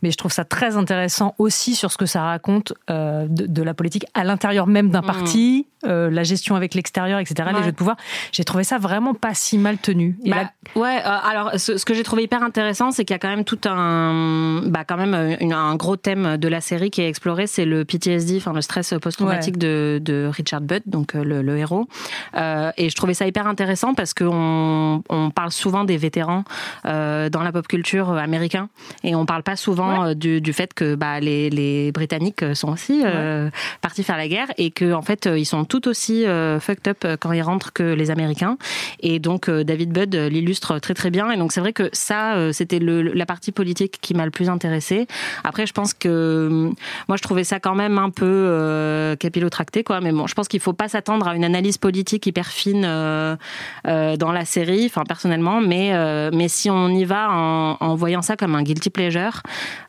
Mais 0.01 0.12
je 0.12 0.18
trouve 0.18 0.31
ça 0.31 0.45
très 0.45 0.77
intéressant 0.77 1.36
aussi 1.39 1.75
sur 1.75 1.92
ce 1.92 1.98
que 1.98 2.06
ça 2.06 2.24
raconte 2.24 2.74
euh, 2.89 3.25
de, 3.27 3.45
de 3.48 3.63
la 3.63 3.74
politique 3.74 4.06
à 4.13 4.24
l'intérieur 4.24 4.68
même 4.68 4.89
d'un 4.92 5.01
parti, 5.01 5.68
euh, 5.86 6.10
la 6.10 6.24
gestion 6.24 6.56
avec 6.56 6.74
l'extérieur, 6.75 7.19
etc., 7.19 7.36
les 7.48 7.54
Mm. 7.54 7.56
Ouais. 7.57 7.63
jeux 7.63 7.71
de 7.71 7.75
pouvoir. 7.77 7.98
J'ai 8.31 8.44
trouvé 8.44 8.63
ça 8.63 8.77
vraiment 8.77 9.13
pas 9.13 9.33
si 9.33 9.57
mal 9.57 9.77
tenu. 9.77 10.18
Et 10.24 10.30
Bah, 10.30 10.36
là, 10.44 10.51
Ouais, 10.75 10.98
euh, 10.98 11.30
alors 11.30 11.51
ce, 11.60 11.77
ce 11.77 11.86
que 11.86 11.94
j'ai 11.94 12.04
trouvé 12.04 12.24
hyper 12.24 12.44
intéressant, 12.44 12.92
c'est 12.92 13.06
qu'il 13.06 13.13
y 13.13 13.18
a 13.18 13.19
quand 13.19 13.30
même 13.30 13.44
tout 13.44 13.60
un, 13.65 14.62
bah 14.68 14.83
quand 14.86 14.98
même 14.98 15.38
une- 15.39 15.54
un 15.54 15.75
gros 15.75 15.95
thème 15.98 16.38
de 16.38 16.48
la 16.48 16.62
série 16.62 16.89
qui 16.92 17.01
est 17.01 17.07
exploré, 17.10 17.48
c'est 17.48 17.65
le 17.65 17.83
PTSD, 17.86 18.38
enfin 18.38 18.54
le 18.54 18.62
stress 18.62 18.94
post-traumatique 19.01 19.57
de, 19.57 20.00
de 20.04 20.30
Richard 20.31 20.62
Budd, 20.62 20.83
donc 20.86 21.13
le, 21.13 21.42
le 21.42 21.57
héros. 21.57 21.88
Et 22.36 22.89
je 22.89 22.95
trouvais 22.95 23.13
ça 23.13 23.27
hyper 23.27 23.48
intéressant 23.48 23.94
parce 23.94 24.02
qu'on 24.11 25.01
on 25.07 25.29
parle 25.29 25.51
souvent 25.51 25.85
des 25.85 25.95
vétérans 25.95 26.44
euh, 26.85 27.29
dans 27.29 27.41
la 27.41 27.53
pop 27.53 27.65
culture 27.65 28.11
américain 28.11 28.67
et 29.05 29.15
on 29.15 29.25
parle 29.25 29.44
pas 29.44 29.55
souvent 29.55 30.07
euh, 30.07 30.13
du, 30.13 30.41
du 30.41 30.51
fait 30.51 30.73
que 30.73 30.95
bah, 30.95 31.21
les, 31.21 31.50
les 31.50 31.94
Britanniques 31.94 32.44
sont 32.53 32.69
aussi 32.73 33.03
euh, 33.05 33.50
partis 33.81 34.03
faire 34.03 34.17
la 34.17 34.27
guerre 34.27 34.47
et 34.57 34.71
que 34.71 34.94
en 34.94 35.01
fait 35.01 35.29
ils 35.33 35.45
sont 35.45 35.63
tout 35.63 35.88
aussi 35.88 36.25
euh, 36.25 36.59
fucked 36.59 36.88
up 36.88 37.17
quand 37.21 37.31
ils 37.31 37.41
rentrent 37.41 37.71
que 37.71 37.83
les 37.83 38.11
Américains. 38.11 38.57
Et 39.00 39.19
donc 39.19 39.50
David 39.50 39.91
Budd 39.91 40.15
l'illustre 40.15 40.79
très 40.79 40.94
très 40.94 41.11
bien. 41.11 41.31
Et 41.31 41.38
donc 41.38 41.53
c'est 41.53 41.61
vrai 41.61 41.71
que 41.71 41.89
ça, 41.94 42.51
c'était 42.51 42.79
la 42.79 43.25
partie 43.25 43.51
politique 43.51 44.00
qui 44.01 44.13
m'a 44.13 44.25
le 44.25 44.31
plus 44.31 44.50
intéressée. 44.50 45.07
Après, 45.44 45.65
je 45.65 45.73
pense 45.73 45.94
que 45.94 46.09
euh, 46.09 46.71
moi 47.07 47.17
je 47.17 47.21
trouvais 47.21 47.44
ça 47.44 47.59
quand 47.59 47.75
même 47.75 47.97
un 47.97 48.09
peu 48.09 49.15
capillotracté, 49.19 49.83
quoi. 49.83 50.01
Mais 50.01 50.11
bon, 50.11 50.27
je 50.27 50.33
pense 50.33 50.47
qu'il 50.47 50.59
faut 50.59 50.73
pas 50.73 50.88
s'attendre 50.88 51.27
à 51.27 51.35
une 51.35 51.44
analyse 51.44 51.77
politique 51.77 52.25
hyper 52.25 52.47
fine 52.47 52.85
dans 54.18 54.31
la 54.31 54.45
série, 54.45 54.86
enfin 54.86 55.04
personnellement. 55.07 55.62
Mais 55.62 55.92
euh, 55.94 56.30
mais 56.34 56.48
si 56.48 56.69
on 56.69 56.90
y 56.90 57.06
va 57.06 57.30
en, 57.31 57.78
en 57.80 57.95
voyant 57.95 58.22
ça 58.22 58.36
comme 58.36 58.56
un 58.56 58.63
guilty 58.63 58.90
pleasure, 58.90 59.42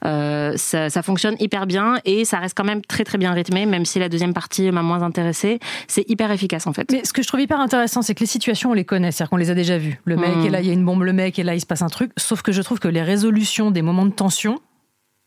euh, 0.04 0.52
ça, 0.56 0.90
ça 0.90 1.02
fonctionne 1.02 1.36
hyper 1.40 1.66
bien 1.66 1.96
et 2.04 2.24
ça 2.24 2.38
reste 2.38 2.56
quand 2.56 2.64
même 2.64 2.82
très 2.82 3.04
très 3.04 3.18
bien 3.18 3.32
rythmé, 3.32 3.66
même 3.66 3.84
si 3.84 3.98
la 3.98 4.08
deuxième 4.08 4.34
partie 4.34 4.70
m'a 4.70 4.82
moins 4.82 5.02
intéressée. 5.02 5.58
C'est 5.88 6.08
hyper 6.10 6.30
efficace 6.30 6.66
en 6.66 6.72
fait. 6.72 6.90
Mais 6.92 7.04
ce 7.04 7.12
que 7.12 7.22
je 7.22 7.28
trouve 7.28 7.40
hyper 7.40 7.60
intéressant, 7.60 8.02
c'est 8.02 8.14
que 8.14 8.20
les 8.20 8.26
situations, 8.26 8.70
on 8.70 8.74
les 8.74 8.84
connaît, 8.84 9.12
c'est-à-dire 9.12 9.30
qu'on 9.30 9.36
les 9.36 9.50
a 9.50 9.54
déjà 9.54 9.78
vues. 9.78 10.00
Le 10.04 10.16
mec 10.16 10.36
Mm. 10.36 10.46
est 10.46 10.50
là, 10.50 10.60
il 10.60 10.66
y 10.66 10.70
a 10.70 10.72
une 10.72 10.84
bombe, 10.84 11.02
le 11.02 11.12
mec 11.12 11.38
est 11.38 11.42
là, 11.44 11.54
il 11.54 11.60
se 11.60 11.66
passe 11.66 11.82
un 11.82 11.88
truc. 11.88 12.10
Sauf 12.16 12.42
que 12.42 12.52
je 12.52 12.62
trouve 12.62 12.78
que 12.80 12.88
les 12.88 13.02
résolutions 13.02 13.70
des 13.70 13.82
moments 13.82 14.06
de 14.06 14.12
tension 14.12 14.58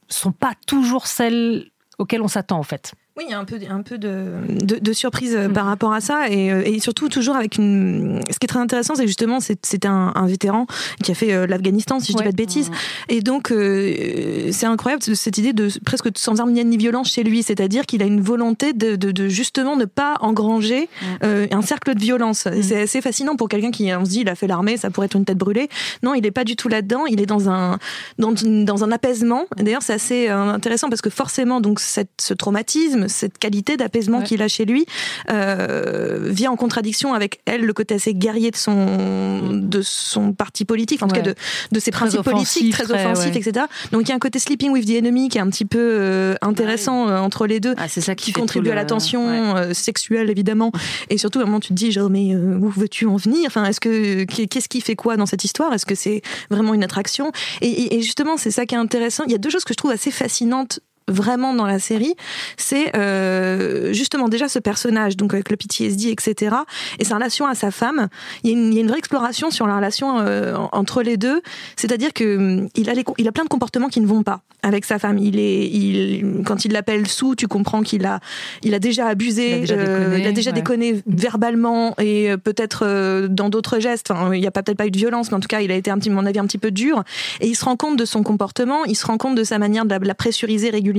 sont 0.10 0.32
pas 0.32 0.54
toujours 0.68 1.08
celles 1.08 1.72
auxquelles 2.00 2.22
on 2.22 2.28
s'attend, 2.28 2.58
en 2.60 2.64
fait. 2.64 2.94
Oui, 3.18 3.24
il 3.28 3.32
y 3.32 3.34
a 3.34 3.40
un 3.40 3.46
peu, 3.46 3.58
un 3.68 3.82
peu 3.82 3.98
de, 3.98 4.26
de, 4.62 4.78
de 4.80 4.94
surprise 4.94 5.36
euh, 5.36 5.50
par 5.50 5.66
rapport 5.66 5.92
à 5.92 6.02
ça 6.02 6.30
et, 6.30 6.52
euh, 6.52 6.62
et 6.64 6.80
surtout 6.80 7.10
toujours 7.10 7.36
avec 7.36 7.58
une. 7.58 8.22
Ce 8.32 8.38
qui 8.38 8.46
est 8.46 8.48
très 8.48 8.60
intéressant, 8.60 8.94
c'est 8.94 9.08
justement 9.08 9.40
c'est 9.40 9.58
c'est 9.66 9.86
un, 9.88 10.12
un 10.14 10.28
vétéran 10.28 10.68
qui 11.04 11.12
a 11.12 11.16
fait 11.16 11.34
euh, 11.34 11.48
l'Afghanistan, 11.48 12.00
si 12.00 12.12
je 12.12 12.18
dis 12.18 12.20
Ouais. 12.20 12.26
pas 12.26 12.32
de 12.32 12.38
bêtises. 12.38 12.70
Et 13.10 13.22
donc 13.22 13.52
euh, 13.52 14.52
c'est 14.52 14.68
incroyable 14.68 15.02
cette 15.02 15.38
idée 15.40 15.54
de 15.54 15.68
presque 15.84 16.10
sans 16.16 16.40
arme 16.40 16.52
ni 16.52 16.78
violence 16.78 17.10
chez 17.10 17.24
lui, 17.24 17.42
c'est-à-dire 17.42 17.86
qu'il 17.88 18.04
a 18.04 18.06
une 18.06 18.22
volonté 18.22 18.74
de, 18.74 18.96
de, 18.96 19.12
de 19.12 19.28
justement 19.28 19.76
ne 19.78 19.86
pas 19.86 20.18
engranger 20.22 20.88
euh, 21.24 21.48
un 21.52 21.62
cercle 21.64 21.96
de 21.96 22.00
violence. 22.00 22.48
C'est 22.62 22.82
assez 22.84 23.02
fascinant 23.02 23.36
pour 23.36 23.50
quelqu'un 23.50 23.72
qui 23.72 23.92
on 23.96 24.06
se 24.06 24.12
dit 24.12 24.20
il 24.22 24.30
a 24.30 24.36
fait 24.36 24.48
l'armée, 24.48 24.78
ça 24.78 24.92
pourrait 24.92 25.06
être 25.06 25.16
une 25.16 25.26
tête 25.26 25.38
brûlée. 25.40 25.70
Non, 26.04 26.14
il 26.14 26.24
est 26.26 26.32
pas 26.32 26.44
du 26.44 26.56
tout 26.56 26.68
là-dedans. 26.68 27.08
Il 27.08 27.20
est 27.20 27.26
dans 27.26 27.50
un 27.50 27.80
dans, 28.20 28.32
dans 28.32 28.84
un 28.84 28.92
apaisement. 28.92 29.46
D'ailleurs, 29.58 29.82
c'est 29.82 29.94
assez 29.94 30.28
intéressant 30.28 30.90
parce 30.90 31.02
que 31.02 31.10
forcément, 31.10 31.62
donc 31.62 31.80
cette, 31.80 32.12
ce 32.22 32.36
traumatisme, 32.36 33.07
cette 33.08 33.38
qualité 33.38 33.78
d'apaisement 33.78 34.20
Ouais. 34.20 34.24
qu'il 34.24 34.42
a 34.42 34.48
chez 34.48 34.66
lui, 34.66 34.86
euh, 35.32 36.20
vient 36.26 36.52
en 36.52 36.56
contradiction 36.56 37.14
avec 37.14 37.40
elle, 37.46 37.62
le 37.66 37.74
côté 37.74 37.96
assez 37.96 38.14
guerrier 38.14 38.52
de 38.52 38.56
son 38.56 39.52
de 39.54 39.82
son 39.82 40.34
parti 40.34 40.66
politique, 40.66 41.04
en 41.04 41.08
tout 41.08 41.16
cas 41.16 41.22
de, 41.22 41.36
de 41.72 41.80
ses 41.80 41.92
Très 41.92 42.02
principes 42.06 42.22
politiques, 42.24 42.74
très 42.74 42.84
très, 42.84 43.06
offensifs, 43.06 43.34
ouais. 43.34 43.38
etc. 43.42 43.66
Donc 43.92 44.04
il 44.04 44.10
y 44.10 44.12
a 44.12 44.16
un 44.16 44.20
côté 44.20 44.40
sleeping 44.40 44.72
with 44.72 44.86
the 44.88 44.92
enemy 44.92 45.30
qui 45.30 45.38
est 45.38 45.42
un 45.42 45.50
petit 45.50 45.66
peu 45.66 45.80
euh, 45.80 46.36
intéressant 46.42 47.08
euh, 47.10 47.20
entre 47.20 47.48
les 47.48 47.60
deux 47.60 47.74
Ah, 47.78 47.88
ça 47.88 48.16
qui, 48.16 48.32
contribue 48.32 48.70
à 48.70 48.76
la 48.76 48.86
tension 48.86 49.56
sexuelle 49.74 50.30
évidemment. 50.30 50.72
Et 51.10 51.18
surtout 51.18 51.40
à 51.40 51.44
un 51.44 51.46
moment 51.46 51.60
tu 51.60 51.70
te 51.70 51.74
dis 51.74 51.92
genre 51.92 52.10
mais 52.10 52.36
où 52.36 52.70
veux-tu 52.70 53.06
en 53.06 53.16
venir? 53.18 53.44
Enfin 53.48 53.66
est-ce 53.66 53.80
que 53.80 54.24
qu'est-ce 54.24 54.70
qui 54.70 54.82
fait 54.82 54.96
quoi 54.96 55.18
dans 55.18 55.26
cette 55.26 55.44
histoire? 55.44 55.74
Est-ce 55.74 55.86
que 55.86 55.96
c'est 55.96 56.22
vraiment 56.50 56.74
une 56.74 56.84
attraction? 56.84 57.32
Et, 57.62 57.68
et- 57.68 57.96
et 57.98 58.02
justement 58.02 58.38
c'est 58.38 58.52
ça 58.52 58.66
qui 58.66 58.76
est 58.76 58.78
intéressant. 58.78 59.24
Il 59.26 59.32
y 59.32 59.36
a 59.36 59.40
deux 59.40 59.50
choses 59.50 59.64
que 59.66 59.74
je 59.74 59.78
trouve 59.78 59.92
assez 59.92 60.12
fascinantes 60.12 60.80
vraiment 61.08 61.54
dans 61.54 61.66
la 61.66 61.80
série, 61.80 62.16
c'est 62.58 62.96
euh, 62.96 63.94
justement 63.94 64.28
déjà 64.28 64.48
ce 64.48 64.60
personnage, 64.60 65.18
donc 65.18 65.34
avec 65.34 65.50
le 65.50 65.58
PTSD, 65.58 66.10
etc. 66.10 66.56
Et 67.00 67.06
sa 67.06 67.16
relation 67.16 67.46
à 67.48 67.56
sa 67.56 67.72
femme. 67.72 68.08
Il 68.44 68.52
y 68.52 68.54
a 68.54 68.58
une, 68.58 68.72
il 68.72 68.76
y 68.76 68.78
a 68.80 68.82
une 68.82 68.88
vraie 68.90 69.00
exploration 69.00 69.52
sur 69.52 69.68
la 69.68 69.78
relation 69.78 70.20
euh, 70.20 70.56
entre 70.72 71.02
les 71.02 71.18
deux. 71.18 71.42
C'est-à-dire 71.76 72.14
que 72.14 72.38
hum, 72.38 72.70
il 72.76 72.90
a, 72.90 72.94
les, 72.94 73.04
il 73.18 73.28
a 73.28 73.32
plein 73.32 73.44
de 73.44 73.50
comportements 73.50 73.90
qui 73.90 74.02
ne 74.02 74.08
vont 74.08 74.24
pas 74.24 74.42
avec 74.64 74.86
sa 74.86 75.00
femme. 75.00 75.18
Il 75.18 75.40
est, 75.40 75.68
il, 75.68 76.44
quand 76.46 76.66
il 76.66 76.74
l'appelle 76.74 77.08
sous, 77.08 77.36
tu 77.36 77.48
comprends 77.48 77.82
qu'il 77.84 78.06
a, 78.06 78.20
il 78.64 78.74
a 78.74 78.80
déjà 78.80 79.08
abusé, 79.08 79.50
Il 79.50 79.54
a 79.54 79.60
déjà 79.60 79.76
euh, 79.76 80.00
déconné, 80.00 80.20
il 80.22 80.28
a 80.28 80.32
déjà 80.32 80.50
ouais. 80.50 80.56
déconné 80.56 81.04
verbalement 81.08 81.96
et 82.00 82.32
euh, 82.32 82.38
peut-être 82.38 82.84
euh, 82.86 83.28
dans 83.28 83.50
d'autres 83.50 83.80
gestes. 83.80 84.12
Enfin, 84.12 84.34
il 84.34 84.42
n'y 84.42 84.48
a 84.48 84.52
pas- 84.52 84.64
peut-être 84.64 84.78
pas 84.78 84.88
eu 84.88 84.92
de 84.92 84.98
violence, 84.98 85.32
mais 85.32 85.38
en 85.38 85.40
tout 85.40 85.48
cas, 85.48 85.62
il 85.62 85.72
a 85.72 85.76
été 85.76 85.90
un 85.92 85.98
petit, 86.00 86.10
à 86.10 86.14
mon 86.14 86.26
avis, 86.26 86.40
un 86.40 86.46
petit 86.46 86.58
peu 86.58 86.72
dur. 86.72 87.04
Et 87.40 87.48
il 87.48 87.56
se 87.56 87.64
rend 87.64 87.78
compte 87.78 87.98
de 87.98 88.06
son 88.06 88.24
comportement, 88.24 88.84
il 88.86 88.96
se 88.96 89.06
rend 89.06 89.18
compte 89.18 89.36
de 89.36 89.44
sa 89.44 89.60
manière 89.60 89.86
de 89.86 89.92
la, 89.92 90.00
de 90.00 90.08
la 90.08 90.16
pressuriser 90.16 90.70
régulièrement. 90.70 90.97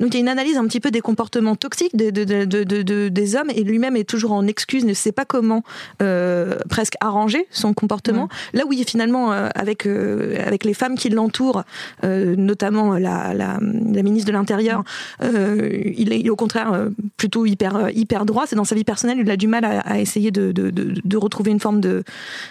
Donc 0.00 0.08
il 0.10 0.14
y 0.14 0.16
a 0.18 0.20
une 0.20 0.28
analyse 0.28 0.56
un 0.56 0.66
petit 0.66 0.80
peu 0.80 0.90
des 0.90 1.00
comportements 1.00 1.56
toxiques 1.56 1.96
de- 1.96 2.10
de- 2.10 2.24
de- 2.24 2.44
de- 2.44 2.64
de- 2.64 2.82
de- 2.82 3.08
des 3.08 3.36
hommes. 3.36 3.50
Et 3.54 3.64
lui-même 3.64 3.96
est 3.96 4.08
toujours 4.08 4.32
en 4.32 4.46
excuse, 4.46 4.84
ne 4.84 4.94
sait 4.94 5.12
pas 5.12 5.24
comment 5.24 5.62
euh, 6.02 6.58
presque 6.68 6.94
arranger 7.00 7.46
son 7.50 7.74
comportement. 7.74 8.28
Là 8.52 8.64
où 8.66 8.72
il 8.72 8.80
est 8.80 8.88
finalement 8.88 9.32
euh, 9.32 9.48
avec 9.54 9.86
euh, 9.86 10.36
avec 10.46 10.64
les 10.64 10.74
femmes 10.74 10.96
qui 10.96 11.08
l'entourent, 11.10 11.62
notamment 12.02 12.94
la, 12.98 13.34
la, 13.34 13.58
la 13.60 14.02
ministre 14.02 14.26
de 14.28 14.32
l'Intérieur, 14.32 14.84
euh, 15.22 15.70
il, 15.96 16.12
est, 16.12 16.28
au 16.30 16.36
contraire 16.36 16.88
plutôt 17.16 17.46
hyper 17.46 17.90
hyper 17.94 18.24
droit. 18.26 18.44
C'est 18.46 18.56
dans 18.56 18.64
sa 18.64 18.74
vie 18.74 18.84
personnelle, 18.84 19.18
il 19.20 19.30
a 19.30 19.36
du 19.36 19.46
mal 19.46 19.64
à, 19.64 19.80
à 19.80 19.98
essayer 19.98 20.30
de, 20.30 20.52
de, 20.52 20.70
de, 20.70 20.94
de 21.02 21.16
retrouver 21.16 21.50
une 21.50 21.60
forme 21.60 21.80
de, 21.80 22.02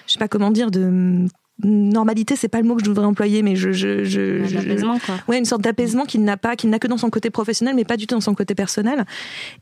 je 0.07 0.13
sais 0.13 0.19
pas 0.19 0.27
comment 0.27 0.51
dire, 0.51 0.71
de 0.71 1.25
normalité, 1.63 2.35
c'est 2.35 2.47
pas 2.47 2.59
le 2.61 2.67
mot 2.67 2.75
que 2.75 2.83
je 2.83 2.89
voudrais 2.89 3.05
employer, 3.05 3.41
mais 3.43 3.55
je, 3.55 3.71
je, 3.71 4.03
je, 4.03 4.81
quoi. 5.05 5.15
Ouais, 5.27 5.37
une 5.37 5.45
sorte 5.45 5.61
d'apaisement 5.61 6.05
qu'il 6.05 6.23
n'a 6.23 6.37
pas, 6.37 6.55
qu'il 6.55 6.69
n'a 6.69 6.79
que 6.79 6.87
dans 6.87 6.97
son 6.97 7.09
côté 7.09 7.29
professionnel, 7.29 7.75
mais 7.75 7.83
pas 7.85 7.97
du 7.97 8.07
tout 8.07 8.15
dans 8.15 8.21
son 8.21 8.33
côté 8.35 8.55
personnel. 8.55 9.05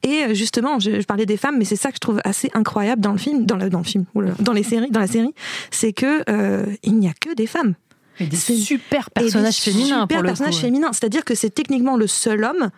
Et 0.04 0.24
euh, 0.24 0.34
justement, 0.34 0.80
je, 0.80 1.00
je 1.02 1.06
parlais 1.06 1.26
des 1.26 1.38
femmes, 1.38 1.58
mais 1.58 1.66
c'est 1.66 1.76
ça 1.76 1.90
que 1.90 1.96
je 1.96 2.00
trouve 2.00 2.22
assez 2.24 2.50
incroyable 2.54 3.02
dans 3.02 3.12
le 3.12 3.18
film, 3.18 3.46
dans 3.46 3.58
le, 3.58 3.70
dans 3.70 3.80
le 3.80 3.84
film, 3.84 4.06
oula, 4.16 4.32
dans 4.40 4.54
les 4.54 4.64
séries, 4.64 4.92
dans 4.92 5.00
la 5.00 5.08
série, 5.08 5.34
c'est 5.72 5.94
que 5.94 6.24
euh, 6.30 6.66
il 6.84 6.96
n'y 6.98 7.08
a 7.08 7.14
que 7.20 7.34
des 7.36 7.48
femmes. 7.48 7.76
Et 8.22 8.26
des 8.26 8.36
C'est- 8.36 8.56
super 8.56 9.12
personnages 9.12 9.60
féminins 9.60 10.02
super 10.02 10.08
pour 10.08 10.18
le 10.24 10.28
personnages 10.28 10.58
féminins. 10.58 10.92
C'est-à-dire 10.92 11.24
que 11.24 11.36
c'est 11.36 11.50
techniquement 11.52 11.96
le 11.96 12.06
seul 12.06 12.44
homme 12.44 12.70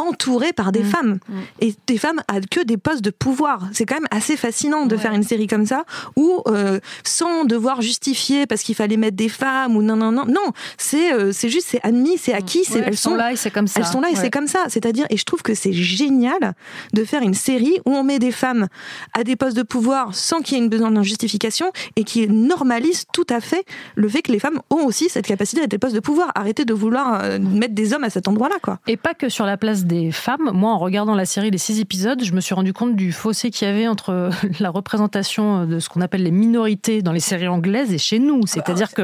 entouré 0.00 0.52
par 0.52 0.68
Mm. 0.68 0.72
des 0.72 0.84
femmes 0.84 1.18
et 1.60 1.74
des 1.86 1.98
femmes 1.98 2.20
à 2.28 2.40
que 2.40 2.62
des 2.64 2.76
postes 2.76 3.02
de 3.02 3.10
pouvoir 3.10 3.68
c'est 3.72 3.86
quand 3.86 3.96
même 3.96 4.08
assez 4.10 4.36
fascinant 4.36 4.86
de 4.86 4.96
faire 4.96 5.12
une 5.12 5.22
série 5.22 5.46
comme 5.46 5.66
ça 5.66 5.84
où 6.16 6.42
euh, 6.46 6.78
sans 7.04 7.44
devoir 7.44 7.82
justifier 7.82 8.46
parce 8.46 8.62
qu'il 8.62 8.74
fallait 8.74 8.96
mettre 8.96 9.16
des 9.16 9.28
femmes 9.28 9.76
ou 9.76 9.82
non 9.82 9.96
non 9.96 10.12
non 10.12 10.24
non 10.26 10.52
c'est 10.78 11.12
euh, 11.12 11.32
c'est 11.32 11.48
juste 11.48 11.66
c'est 11.70 11.80
admis 11.84 12.18
c'est 12.18 12.32
acquis 12.34 12.64
c'est 12.64 12.80
Ouais, 12.80 12.84
elles 12.86 12.96
sont 12.96 13.14
là 13.14 13.32
et 13.32 13.36
c'est 13.36 13.50
comme 13.50 13.66
ça. 13.66 13.80
elles 13.80 13.86
sont 13.86 14.00
là 14.00 14.10
et 14.10 14.16
c'est 14.16 14.30
comme 14.30 14.46
ça. 14.46 14.64
C'est-à-dire, 14.68 15.06
et 15.10 15.16
je 15.16 15.24
trouve 15.24 15.42
que 15.42 15.54
c'est 15.54 15.72
génial 15.72 16.54
de 16.94 17.04
faire 17.04 17.22
une 17.22 17.34
série 17.34 17.76
où 17.86 17.90
on 17.92 18.02
met 18.04 18.18
des 18.18 18.32
femmes 18.32 18.68
à 19.12 19.22
des 19.24 19.36
postes 19.36 19.56
de 19.56 19.62
pouvoir 19.62 20.14
sans 20.14 20.40
qu'il 20.40 20.56
y 20.56 20.60
ait 20.60 20.62
une 20.62 20.70
besoin 20.70 20.90
d'une 20.90 21.02
justification 21.02 21.70
et 21.96 22.04
qui 22.04 22.26
normalise 22.28 23.04
tout 23.12 23.26
à 23.28 23.40
fait 23.40 23.64
le 23.96 24.08
fait 24.08 24.22
que 24.22 24.32
les 24.32 24.38
femmes 24.38 24.60
ont 24.70 24.84
aussi 24.86 25.08
cette 25.08 25.26
capacité 25.26 25.60
d'être 25.62 25.70
des 25.70 25.78
postes 25.78 25.94
de 25.94 26.00
pouvoir. 26.00 26.30
Arrêtez 26.34 26.64
de 26.64 26.72
vouloir 26.74 27.20
euh, 27.22 27.38
mettre 27.38 27.74
des 27.74 27.92
hommes 27.92 28.04
à 28.04 28.10
cet 28.10 28.28
endroit-là, 28.28 28.56
quoi. 28.62 28.78
Et 28.86 28.96
pas 28.96 29.14
que 29.14 29.28
sur 29.28 29.44
la 29.46 29.56
place 29.56 29.84
des 29.90 30.12
femmes. 30.12 30.50
Moi, 30.54 30.70
en 30.70 30.78
regardant 30.78 31.14
la 31.14 31.24
série, 31.26 31.50
les 31.50 31.58
six 31.58 31.80
épisodes, 31.80 32.22
je 32.24 32.32
me 32.32 32.40
suis 32.40 32.54
rendu 32.54 32.72
compte 32.72 32.96
du 32.96 33.12
fossé 33.12 33.50
qu'il 33.50 33.66
y 33.68 33.70
avait 33.70 33.88
entre 33.88 34.30
la 34.60 34.70
représentation 34.70 35.66
de 35.66 35.78
ce 35.78 35.88
qu'on 35.88 36.00
appelle 36.00 36.22
les 36.22 36.30
minorités 36.30 37.02
dans 37.02 37.12
les 37.12 37.20
séries 37.20 37.48
anglaises 37.48 37.92
et 37.92 37.98
chez 37.98 38.18
nous. 38.18 38.46
C'est-à-dire 38.46 38.92
que, 38.94 39.02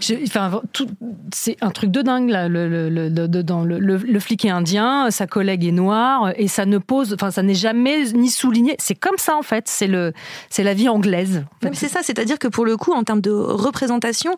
je- 0.00 0.14
enfin, 0.26 0.60
c'est 1.32 1.56
un 1.60 1.70
truc 1.70 1.90
de 1.90 2.02
dingue 2.02 2.30
là. 2.30 2.48
Le, 2.48 4.18
flic 4.20 4.44
est 4.44 4.50
indien, 4.50 5.10
sa 5.10 5.26
collègue 5.26 5.64
est 5.64 5.72
noire, 5.72 6.32
et 6.36 6.48
ça 6.48 6.66
ne 6.66 6.78
pose, 6.78 7.12
enfin, 7.14 7.30
ça 7.30 7.42
n'est 7.42 7.54
jamais 7.54 8.04
ni 8.14 8.30
souligné. 8.30 8.76
C'est 8.78 8.94
comme 8.94 9.18
ça 9.18 9.36
en 9.36 9.42
fait. 9.42 9.64
C'est 9.68 9.86
le, 9.86 10.12
c'est 10.50 10.62
la 10.64 10.74
vie 10.74 10.88
anglaise. 10.88 11.44
C'est 11.72 11.88
ça, 11.88 12.00
c'est-à-dire 12.02 12.38
que 12.38 12.48
pour 12.48 12.64
le 12.64 12.76
coup, 12.76 12.92
en 12.92 13.02
termes 13.04 13.20
de 13.20 13.30
représentation, 13.30 14.32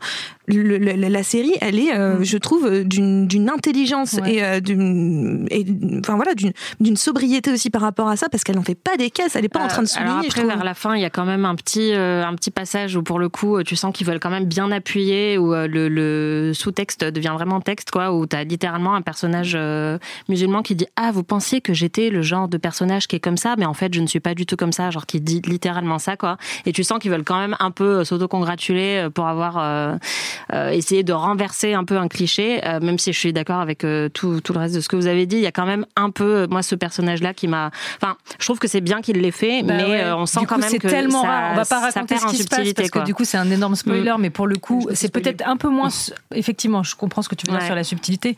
la 0.49 1.23
série, 1.23 1.55
elle 1.61 1.79
est, 1.79 1.95
euh, 1.95 2.23
je 2.23 2.39
trouve, 2.39 2.67
euh, 2.67 2.85
d'une 2.85 3.51
intelligence 3.51 4.15
Ouais. 4.15 4.35
et 4.37 4.43
euh, 4.45 4.61
d'une, 4.61 5.47
et, 5.51 5.65
enfin 6.01 6.17
voilà, 6.17 6.33
d'une 6.81 6.97
sobriété 6.97 7.51
aussi 7.53 7.71
par 7.71 7.83
rapport 7.83 8.09
à 8.09 8.17
ça, 8.17 8.29
parce 8.29 8.45
qu'elle 8.45 8.57
n'en 8.57 8.63
fait 8.63 8.75
pas 8.75 8.97
des 8.97 9.11
caisses, 9.11 9.37
elle 9.37 9.45
est 9.45 9.49
pas 9.49 9.61
en 9.65 9.69
train 9.69 9.83
de 9.83 9.89
Euh, 9.89 10.01
Alors 10.01 10.13
souligner. 10.15 10.31
je 10.31 10.41
après, 10.41 10.45
vers 10.57 10.65
la 10.65 10.75
fin, 10.75 10.95
il 10.95 11.03
y 11.03 11.05
a 11.05 11.11
quand 11.11 11.25
même 11.25 11.45
un 11.45 11.55
petit, 11.55 11.93
euh, 11.93 12.25
un 12.25 12.35
petit 12.35 12.51
passage 12.51 12.97
où, 12.97 13.03
pour 13.03 13.19
le 13.19 13.29
coup, 13.29 13.63
tu 13.63 13.77
sens 13.77 13.93
qu'ils 13.95 14.07
veulent 14.07 14.21
quand 14.21 14.31
même 14.31 14.45
bien 14.47 14.71
appuyer, 14.71 15.39
où 15.39 15.55
euh, 15.55 15.67
le, 15.67 15.89
le 15.89 16.53
sous-texte 16.55 17.05
devient 17.05 17.33
vraiment 17.35 17.61
texte, 17.61 17.91
quoi, 17.91 18.13
où 18.13 18.27
tu 18.27 18.37
as 18.37 18.45
littéralement 18.45 18.95
un 18.95 19.03
personnage 19.03 19.53
euh, 19.55 19.99
musulman 20.29 20.63
qui 20.63 20.75
dit 20.75 20.87
Ah, 20.97 21.11
vous 21.13 21.23
pensiez 21.23 21.61
que 21.61 21.75
j'étais 21.75 22.11
le 22.11 22.23
genre 22.23 22.49
de 22.49 22.57
personnage 22.59 23.07
qui 23.07 23.17
est 23.17 23.21
comme 23.21 23.37
ça, 23.37 23.55
mais 23.59 23.67
en 23.67 23.75
fait, 23.75 23.93
je 23.95 24.01
ne 24.01 24.07
suis 24.07 24.21
pas 24.21 24.35
du 24.35 24.47
tout 24.47 24.57
comme 24.57 24.73
ça, 24.73 24.91
genre 24.91 25.07
qui 25.07 25.21
dit 25.21 25.43
littéralement 25.47 25.99
ça, 25.99 26.17
quoi. 26.17 26.37
Et 26.67 26.73
tu 26.73 26.85
sens 26.85 26.99
qu'ils 26.99 27.11
veulent 27.11 27.25
quand 27.25 27.39
même 27.39 27.57
un 27.61 27.71
peu 27.71 27.99
euh, 28.01 28.05
s'autocongratuler 28.05 29.05
euh, 29.07 29.11
pour 29.11 29.27
avoir 29.27 29.59
euh, 29.59 29.97
euh, 30.53 30.71
essayé 30.71 31.03
de 31.03 31.13
renverser 31.13 31.75
un 31.75 31.85
peu 31.85 31.97
un 31.99 32.09
cliché, 32.09 32.61
euh, 32.67 32.81
même 32.81 32.99
si 32.99 33.13
je 33.13 33.19
suis 33.19 33.33
d'accord 33.33 33.61
avec 33.61 33.85
euh, 33.85 34.09
tout, 34.09 34.41
tout 34.41 34.53
le 34.53 34.59
reste 34.61 34.75
de 34.75 34.81
ce 34.81 34.89
que 34.89 34.97
vous 34.97 35.07
avez 35.07 35.27
dit, 35.27 35.37
il 35.37 35.43
y 35.43 35.47
a 35.47 35.53
quand 35.57 35.67
même 35.67 35.87
un 35.97 36.11
peu, 36.11 36.43
euh, 36.43 36.47
moi, 36.49 36.63
ce 36.63 36.75
personnage-là 36.75 37.33
qui 37.35 37.49
m'a. 37.49 37.71
Enfin, 38.01 38.17
je 38.39 38.45
trouve 38.45 38.59
que 38.59 38.69
c'est 38.69 38.81
bien 38.83 39.01
qu'il 39.01 39.21
l'ait 39.21 39.31
fait, 39.31 39.63
Bah 39.63 39.75
mais 39.77 39.85
ouais. 39.85 40.05
euh, 40.05 40.17
on 40.17 40.27
sent 40.27 40.41
Du 40.41 40.47
quand 40.47 40.57
coup, 40.57 40.61
même 40.61 40.71
c'est 40.71 40.79
que 40.79 40.87
tellement 40.89 41.23
ça, 41.23 41.29
rare. 41.29 41.51
On 41.53 41.57
va 41.57 41.65
pas 41.65 41.81
raconter 41.81 42.17
ce 42.19 42.27
qui 42.27 42.37
se 42.37 42.43
passe 42.47 42.59
subtilité, 42.59 42.75
parce 42.75 42.91
que 42.91 42.99
quoi. 42.99 43.05
du 43.07 43.15
coup 43.15 43.25
c'est 43.25 43.39
un 43.39 43.51
énorme 43.51 43.75
spoiler. 43.75 44.13
Mm. 44.17 44.21
Mais 44.21 44.31
pour 44.31 44.47
le 44.47 44.57
coup, 44.57 44.87
c'est 44.93 45.11
peut-être 45.11 45.43
un 45.49 45.57
peu 45.57 45.69
moins. 45.69 45.89
Effectivement, 46.35 46.83
je 46.83 46.95
comprends 46.95 47.23
ce 47.23 47.29
que 47.29 47.35
tu 47.35 47.47
veux 47.51 47.57
dire 47.57 47.67
sur 47.67 47.75
la 47.75 47.85
subtilité. 47.85 48.37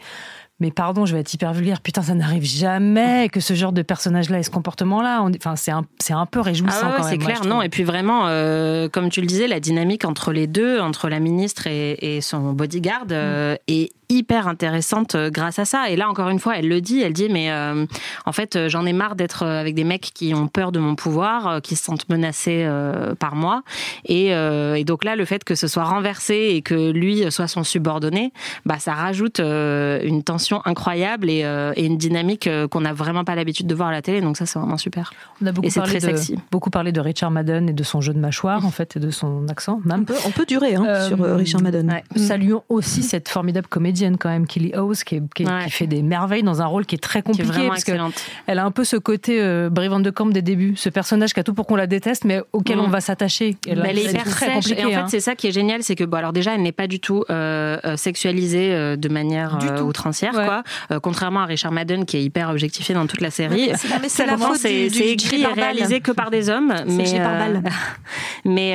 Mais 0.61 0.73
pardon, 0.73 1.07
je 1.07 1.15
vais 1.15 1.21
être 1.21 1.33
hyper 1.33 1.53
vulgaire. 1.53 1.81
Putain, 1.81 2.03
ça 2.03 2.15
n'arrive 2.15 2.43
jamais 2.45 3.29
que 3.29 3.39
ce 3.39 3.55
genre 3.55 3.71
de 3.71 3.83
personnage-là 3.83 4.41
ait 4.41 4.43
ce 4.43 4.51
comportement-là. 4.51 5.23
Enfin, 5.37 5.55
c'est 5.55 5.71
un, 5.71 5.85
c'est 6.01 6.15
un 6.15 6.27
peu 6.27 6.41
réjouissant 6.41 6.79
Ah 6.83 6.87
ouais, 6.89 6.93
quand 6.97 7.03
c'est 7.05 7.11
même. 7.11 7.21
moi, 7.21 7.31
clair, 7.33 7.45
non. 7.47 7.63
Et 7.63 7.69
puis 7.69 7.85
vraiment, 7.85 8.23
euh, 8.27 8.89
comme 8.89 9.09
tu 9.09 9.21
le 9.21 9.29
disais, 9.29 9.47
la 9.47 9.61
dynamique 9.61 10.05
entre 10.05 10.33
les 10.33 10.49
deux, 10.49 10.81
entre 10.81 11.09
la 11.09 11.21
ministre 11.21 11.69
et, 11.69 12.17
et 12.17 12.21
son 12.21 12.55
bodyguard, 12.55 13.05
euh, 13.13 13.55
est 13.69 13.93
hyper 14.09 14.49
intéressante 14.49 15.15
euh, 15.15 15.31
grâce 15.31 15.59
à 15.59 15.65
ça. 15.65 15.91
Et 15.91 15.97
là, 15.97 16.09
encore 16.09 16.29
une 16.31 16.39
fois, 16.39 16.57
elle 16.59 16.69
le 16.69 16.81
dit, 16.81 17.01
elle 17.03 17.13
dit, 17.13 17.29
mais 17.29 17.51
euh, 17.51 17.85
en 18.27 18.33
fait, 18.33 18.57
euh, 18.57 18.69
j'en 18.69 18.87
ai 18.87 18.93
marre 18.93 19.17
d'être 19.17 19.45
avec 19.45 19.75
des 19.75 19.85
mecs 19.85 20.11
qui 20.15 20.35
ont 20.35 20.49
peur 20.49 20.73
de 20.73 20.79
mon 20.79 20.95
pouvoir, 20.95 21.61
qui 21.63 21.77
se 21.77 21.85
sentent 21.85 22.09
menacés 22.09 22.63
euh, 22.65 23.15
par 23.15 23.35
moi. 23.35 23.63
Et, 24.07 24.35
euh, 24.35 24.75
et 24.75 24.85
donc 24.85 25.05
là, 25.05 25.15
le 25.17 25.25
fait 25.25 25.45
que 25.45 25.55
ce 25.55 25.67
soit 25.67 25.85
renversé 25.85 26.35
et 26.53 26.63
que 26.63 26.91
lui 26.91 27.31
soit 27.31 27.49
son 27.49 27.65
subordonné, 27.65 28.33
bah, 28.65 28.79
ça 28.79 28.95
rajoute 28.95 29.41
euh, 29.41 30.01
une 30.03 30.23
tension 30.23 30.63
incroyable 30.65 31.29
et, 31.31 31.45
euh, 31.45 31.73
et 31.77 31.85
une 31.85 31.99
dynamique 31.99 32.49
qu'on 32.71 32.81
n'a 32.81 32.93
vraiment 32.93 33.25
pas 33.25 33.35
l'habitude 33.35 33.67
de 33.67 33.75
voir 33.75 33.89
à 33.89 33.93
la 33.93 34.03
télé. 34.03 34.21
Donc 34.21 34.37
ça, 34.37 34.47
c'est 34.47 34.59
vraiment 34.59 34.79
super. 34.79 35.13
On 35.43 35.47
a 35.47 35.53
beaucoup 35.53 35.69
Et 35.69 35.71
parlé, 35.71 35.99
très 35.99 36.11
de, 36.13 36.17
sexy. 36.17 36.39
beaucoup 36.51 36.71
parlé 36.71 36.93
de 36.93 37.01
Richard 37.01 37.31
Madden 37.31 37.69
et 37.69 37.73
de 37.73 37.83
son 37.83 38.01
jeu 38.01 38.15
de 38.15 38.19
mâchoire, 38.19 38.65
en 38.65 38.71
fait, 38.71 38.97
et 38.97 39.01
de 39.01 39.11
son 39.11 39.47
accent, 39.49 39.81
on 39.85 39.89
même. 39.89 40.05
peut, 40.05 40.15
on 40.27 40.31
peut 40.31 40.47
durer 40.47 40.75
hein, 40.77 40.85
Euh, 40.87 41.09
sur 41.09 41.19
Richard 41.37 41.61
Madden. 41.63 41.91
ouais. 41.91 42.05
Saluons 42.23 42.63
aussi 42.69 43.03
cette 43.03 43.29
formidable 43.29 43.67
comédienne 43.99 44.17
quand 44.19 44.29
même, 44.29 44.47
Kelly 44.47 44.73
Howes, 44.75 44.95
qui, 45.05 45.17
est- 45.17 45.23
qui, 45.35 45.45
Ouais. 45.45 45.65
qui 45.65 45.71
fait 45.71 45.87
des 45.87 46.03
merveilles 46.03 46.43
dans 46.43 46.63
un 46.63 46.67
rôle 46.67 46.87
qui 46.87 46.95
est 46.95 46.99
très 46.99 47.23
Qui 47.23 47.31
est 47.33 47.45
compliqué. 47.45 47.69
parce 47.69 47.85
que 47.85 47.91
excellente. 47.93 48.15
elle 48.47 48.59
a 48.59 48.65
un 48.65 48.71
peu 48.71 48.85
ce 48.85 48.97
côté 48.97 49.41
euh, 49.41 49.69
Brie 49.71 49.89
Van 49.89 50.01
de 50.01 50.11
Camp 50.11 50.27
des 50.27 50.43
débuts, 50.43 50.75
ce 50.77 50.89
personnage 50.89 51.33
qui 51.35 51.41
a 51.41 51.45
tout 51.45 51.55
pour 51.55 51.67
qu'on 51.67 51.77
la 51.77 51.87
déteste, 51.87 52.25
mais 52.25 52.41
auquel 52.53 52.77
Mm. 52.79 52.81
on 52.81 52.89
va 52.89 53.01
s'attacher. 53.01 53.57
Et 53.67 53.75
là, 53.75 53.83
Bah, 53.83 53.89
elle 53.91 53.99
est 53.99 54.11
hyper 54.11 54.25
très 54.25 54.53
compliqué. 54.53 54.81
Et 54.81 54.85
en 54.85 54.89
fait, 54.91 54.95
hein. 54.97 55.07
c'est 55.09 55.21
ça 55.21 55.35
qui 55.35 55.47
est 55.49 55.53
génial, 55.53 55.83
c'est 55.83 55.95
que 55.97 56.05
bon, 56.05 56.17
alors 56.19 56.33
déjà, 56.33 56.55
elle 56.55 56.63
n'est 56.63 56.73
pas 56.73 56.87
du 56.87 57.01
tout 57.01 57.25
euh, 57.31 57.79
euh, 57.85 57.97
sexualisée 57.97 58.73
euh, 58.75 58.97
de 58.97 59.09
manière 59.09 59.59
euh, 59.63 59.81
outrancière, 59.83 60.35
Ouais. 60.35 60.45
quoi. 60.45 60.63
Euh, 60.93 61.01
contrairement 61.01 61.41
à 61.41 61.47
Richard 61.47 61.73
Madden, 61.73 62.05
qui 62.05 62.17
est 62.19 62.23
hyper 62.23 62.51
objectifié 62.51 62.95
dans 62.95 63.07
toute 63.07 63.21
la 63.21 63.31
série. 63.31 63.71
C'est- 63.77 64.27
la 64.27 64.37
faute 64.37 64.57
c'est 64.57 64.87
écrit 64.87 65.43
et 65.43 65.47
réalisé 65.47 66.01
que 66.01 66.13
par 66.13 66.31
des 66.31 66.51
hommes, 66.51 66.75
mais 66.87 67.05
mais 68.45 68.75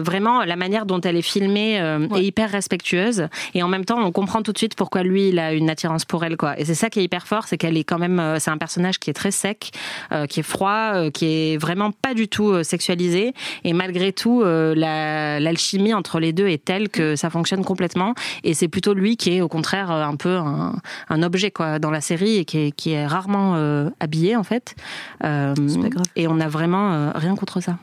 vraiment 0.00 0.44
la 0.44 0.56
manière 0.56 0.86
dont 0.86 1.00
elle 1.00 1.16
est 1.16 1.22
filmée 1.22 1.74
est 2.16 2.22
hyper 2.24 2.50
respectueuse 2.50 3.28
et 3.54 3.62
en 3.62 3.68
même 3.68 3.84
temps 3.84 3.98
on 4.02 4.12
comprend 4.12 4.42
tout 4.48 4.52
de 4.54 4.58
suite 4.58 4.76
pourquoi 4.76 5.02
lui 5.02 5.28
il 5.28 5.38
a 5.38 5.52
une 5.52 5.68
attirance 5.68 6.06
pour 6.06 6.24
elle 6.24 6.38
quoi. 6.38 6.58
Et 6.58 6.64
c'est 6.64 6.74
ça 6.74 6.88
qui 6.88 7.00
est 7.00 7.04
hyper 7.04 7.26
fort, 7.26 7.44
c'est 7.46 7.58
qu'elle 7.58 7.76
est 7.76 7.84
quand 7.84 7.98
même 7.98 8.18
euh, 8.18 8.38
c'est 8.38 8.50
un 8.50 8.56
personnage 8.56 8.98
qui 8.98 9.10
est 9.10 9.12
très 9.12 9.30
sec, 9.30 9.72
euh, 10.10 10.24
qui 10.24 10.40
est 10.40 10.42
froid, 10.42 10.92
euh, 10.94 11.10
qui 11.10 11.26
est 11.26 11.58
vraiment 11.58 11.90
pas 11.92 12.14
du 12.14 12.28
tout 12.28 12.64
sexualisé 12.64 13.34
et 13.64 13.74
malgré 13.74 14.10
tout 14.14 14.42
la- 14.42 15.38
l'alchimie 15.38 15.92
entre 15.92 16.18
les 16.18 16.32
deux 16.32 16.48
est 16.48 16.64
telle 16.64 16.88
que 16.88 17.14
ça 17.14 17.28
fonctionne 17.28 17.62
complètement 17.62 18.14
et 18.42 18.54
c'est 18.54 18.68
plutôt 18.68 18.94
lui 18.94 19.18
qui 19.18 19.34
est 19.36 19.40
au 19.42 19.48
contraire 19.48 19.90
un 19.90 20.16
peu 20.16 20.36
un, 20.36 20.76
un 21.10 21.22
objet 21.22 21.50
quoi 21.50 21.78
dans 21.78 21.90
la 21.90 22.00
série 22.00 22.38
et 22.38 22.44
qui 22.46 22.58
est, 22.58 22.70
qui 22.72 22.92
est 22.92 23.06
rarement 23.06 23.90
habillé 24.00 24.34
en 24.36 24.44
fait. 24.44 24.74
C'est 25.20 25.80
pas 25.82 25.88
grave. 25.90 26.06
et 26.16 26.26
on 26.26 26.40
a 26.40 26.48
vraiment 26.48 27.12
rien 27.14 27.36
contre 27.36 27.60
ça. 27.60 27.76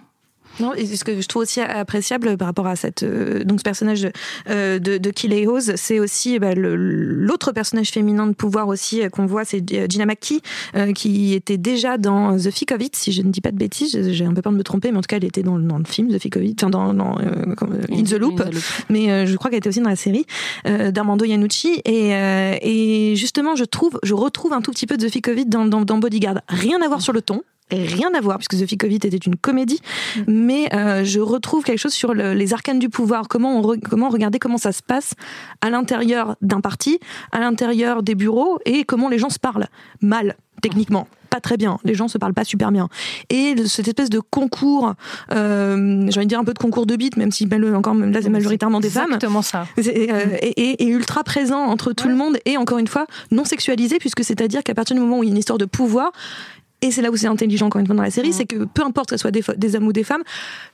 Non, 0.60 0.74
et 0.74 0.86
ce 0.86 1.04
que 1.04 1.20
je 1.22 1.28
trouve 1.28 1.42
aussi 1.44 1.60
appréciable 1.62 2.38
par 2.38 2.48
rapport 2.48 2.68
à 2.68 2.76
cette 2.76 3.04
euh, 3.04 3.44
donc 3.44 3.60
ce 3.60 3.64
personnage 3.64 4.08
euh, 4.50 4.80
de, 4.80 4.98
de 4.98 5.10
Kiley 5.10 5.48
Hose, 5.48 5.74
c'est 5.76 6.00
aussi 6.00 6.40
bah, 6.40 6.54
le- 6.56 6.76
l'autre 6.76 7.52
personnage 7.52 7.90
féminin 7.92 8.28
de 8.28 8.34
pouvoir 8.34 8.68
aussi 8.68 9.02
euh, 9.02 9.10
qu'on 9.10 9.26
voit, 9.26 9.44
c'est 9.46 9.64
euh, 9.74 9.86
Gina 9.90 10.06
McKee 10.06 10.42
euh, 10.76 10.94
qui 10.94 11.34
était 11.34 11.58
déjà 11.58 11.98
dans 11.98 12.38
The 12.38 12.52
Thick 12.52 12.72
of 12.72 12.82
It, 12.82 12.96
si 12.96 13.12
je 13.12 13.22
ne 13.22 13.30
dis 13.32 13.42
pas 13.42 13.52
de 13.52 13.58
bêtises. 13.58 13.98
J'ai- 14.12 14.26
un 14.26 14.34
peu 14.34 14.42
peur 14.42 14.54
de 14.54 14.58
me 14.58 14.64
tromper, 14.64 14.92
mais 14.92 14.98
en 14.98 15.02
tout 15.02 15.08
cas, 15.08 15.18
elle 15.18 15.26
était 15.26 15.44
dans, 15.44 15.58
le- 15.58 15.64
dans 15.64 15.78
le 15.78 15.84
film 15.86 16.08
The 16.10 16.20
Thick 16.20 16.38
of 16.38 16.44
It, 16.44 16.64
enfin 16.64 16.70
dans, 16.70 16.94
dans, 16.94 17.18
In 17.18 18.04
the 18.04 18.14
Loop. 18.14 18.40
In 18.42 18.46
the 18.50 18.54
Loop. 18.54 18.64
Mais 18.90 19.12
euh, 19.12 19.26
je 19.26 19.36
crois 19.38 19.50
qu'elle 19.50 19.60
était 19.60 19.70
aussi 19.70 19.82
dans 19.82 19.90
la 19.90 19.96
série 19.96 20.26
euh, 20.68 20.92
d'Armando 20.92 21.26
Iannucci. 21.26 21.82
Et, 21.86 22.14
euh, 22.16 22.56
et 22.62 23.14
justement, 23.16 23.56
je 23.56 23.66
trouve, 23.66 24.00
je 24.04 24.14
retrouve 24.14 24.54
un 24.54 24.62
tout 24.62 24.72
petit 24.72 24.88
peu 24.88 24.98
de 24.98 25.08
The 25.08 25.12
Thick 25.12 25.28
of 25.28 25.38
It 25.38 25.50
dans, 25.50 25.66
dans, 25.66 25.82
dans 25.82 25.98
Bodyguard. 25.98 26.42
Rien 26.50 26.82
à 26.82 26.88
voir 26.88 27.02
sur 27.02 27.14
le 27.14 27.22
ton. 27.22 27.42
Rien 27.72 28.14
à 28.14 28.22
voir, 28.22 28.38
puisque 28.38 28.54
of 28.62 28.72
It 28.92 29.06
était 29.06 29.18
une 29.18 29.36
comédie, 29.36 29.80
mais 30.28 30.70
euh, 30.74 31.04
je 31.04 31.20
retrouve 31.20 31.64
quelque 31.64 31.80
chose 31.80 31.94
sur 31.94 32.14
le- 32.14 32.34
les 32.34 32.54
arcanes 32.54 32.78
du 32.78 32.90
pouvoir, 32.90 33.28
comment, 33.28 33.58
on 33.60 33.62
re- 33.64 33.80
comment 33.80 34.10
regarder 34.10 34.38
comment 34.38 34.60
ça 34.60 34.72
se 34.72 34.84
passe 34.84 35.14
à 35.62 35.72
l'intérieur 35.72 36.36
d'un 36.44 36.62
parti, 36.62 37.00
à 37.32 37.40
l'intérieur 37.40 38.04
des 38.04 38.14
bureaux, 38.14 38.60
et 38.66 38.84
comment 38.84 39.10
les 39.10 39.18
gens 39.18 39.30
se 39.32 39.40
parlent. 39.40 39.66
Mal, 40.02 40.36
techniquement. 40.62 41.08
Pas 41.32 41.42
très 41.42 41.58
bien. 41.58 41.80
Les 41.84 41.96
gens 41.96 42.08
se 42.08 42.18
parlent 42.20 42.36
pas 42.36 42.44
super 42.46 42.72
bien. 42.72 42.88
Et 43.32 43.56
cette 43.66 43.88
espèce 43.88 44.10
de 44.12 44.20
concours, 44.20 44.94
euh, 45.34 46.06
j'ai 46.10 46.18
envie 46.20 46.26
de 46.28 46.30
dire 46.30 46.40
un 46.40 46.46
peu 46.46 46.54
de 46.54 46.60
concours 46.60 46.86
de 46.86 46.96
beats, 46.96 47.18
même 47.18 47.32
si 47.32 47.48
encore 47.76 47.96
là 47.96 48.22
c'est 48.22 48.30
majoritairement 48.30 48.80
des 48.80 48.90
femmes. 48.92 49.06
Exactement 49.06 49.42
ça. 49.42 49.68
Euh, 49.80 49.82
et, 50.42 50.50
et- 50.62 50.84
et 50.84 50.88
ultra 50.88 51.24
présent 51.24 51.60
entre 51.62 51.94
tout 51.94 52.08
le 52.08 52.16
monde 52.16 52.38
et 52.46 52.58
encore 52.58 52.78
une 52.78 52.88
fois 52.88 53.06
non 53.32 53.44
sexualisé 53.44 53.98
puisque 53.98 54.24
c'est-à-dire 54.24 54.64
qu'à 54.64 54.76
partir 54.76 54.96
du 54.96 55.02
moment 55.02 55.18
où 55.20 55.24
il 55.24 55.28
y 55.28 55.30
a 55.30 55.34
une 55.34 55.40
histoire 55.40 55.58
de 55.58 55.66
pouvoir 55.66 56.12
et 56.86 56.92
c'est 56.92 57.02
là 57.02 57.12
où 57.12 57.16
c'est 57.18 57.28
intelligent 57.28 57.68
encore 57.68 57.80
une 57.80 57.88
fois 57.88 57.96
dans 57.96 58.04
la 58.04 58.12
série, 58.12 58.34
c'est 58.34 58.46
que 58.46 58.66
peu 58.66 58.84
importe 58.84 59.10
que 59.10 59.18
ce 59.18 59.22
soit 59.22 59.32
des, 59.32 59.76
hommes 59.76 59.88
ou 59.88 59.94
des 59.94 60.04
femmes, 60.04 60.24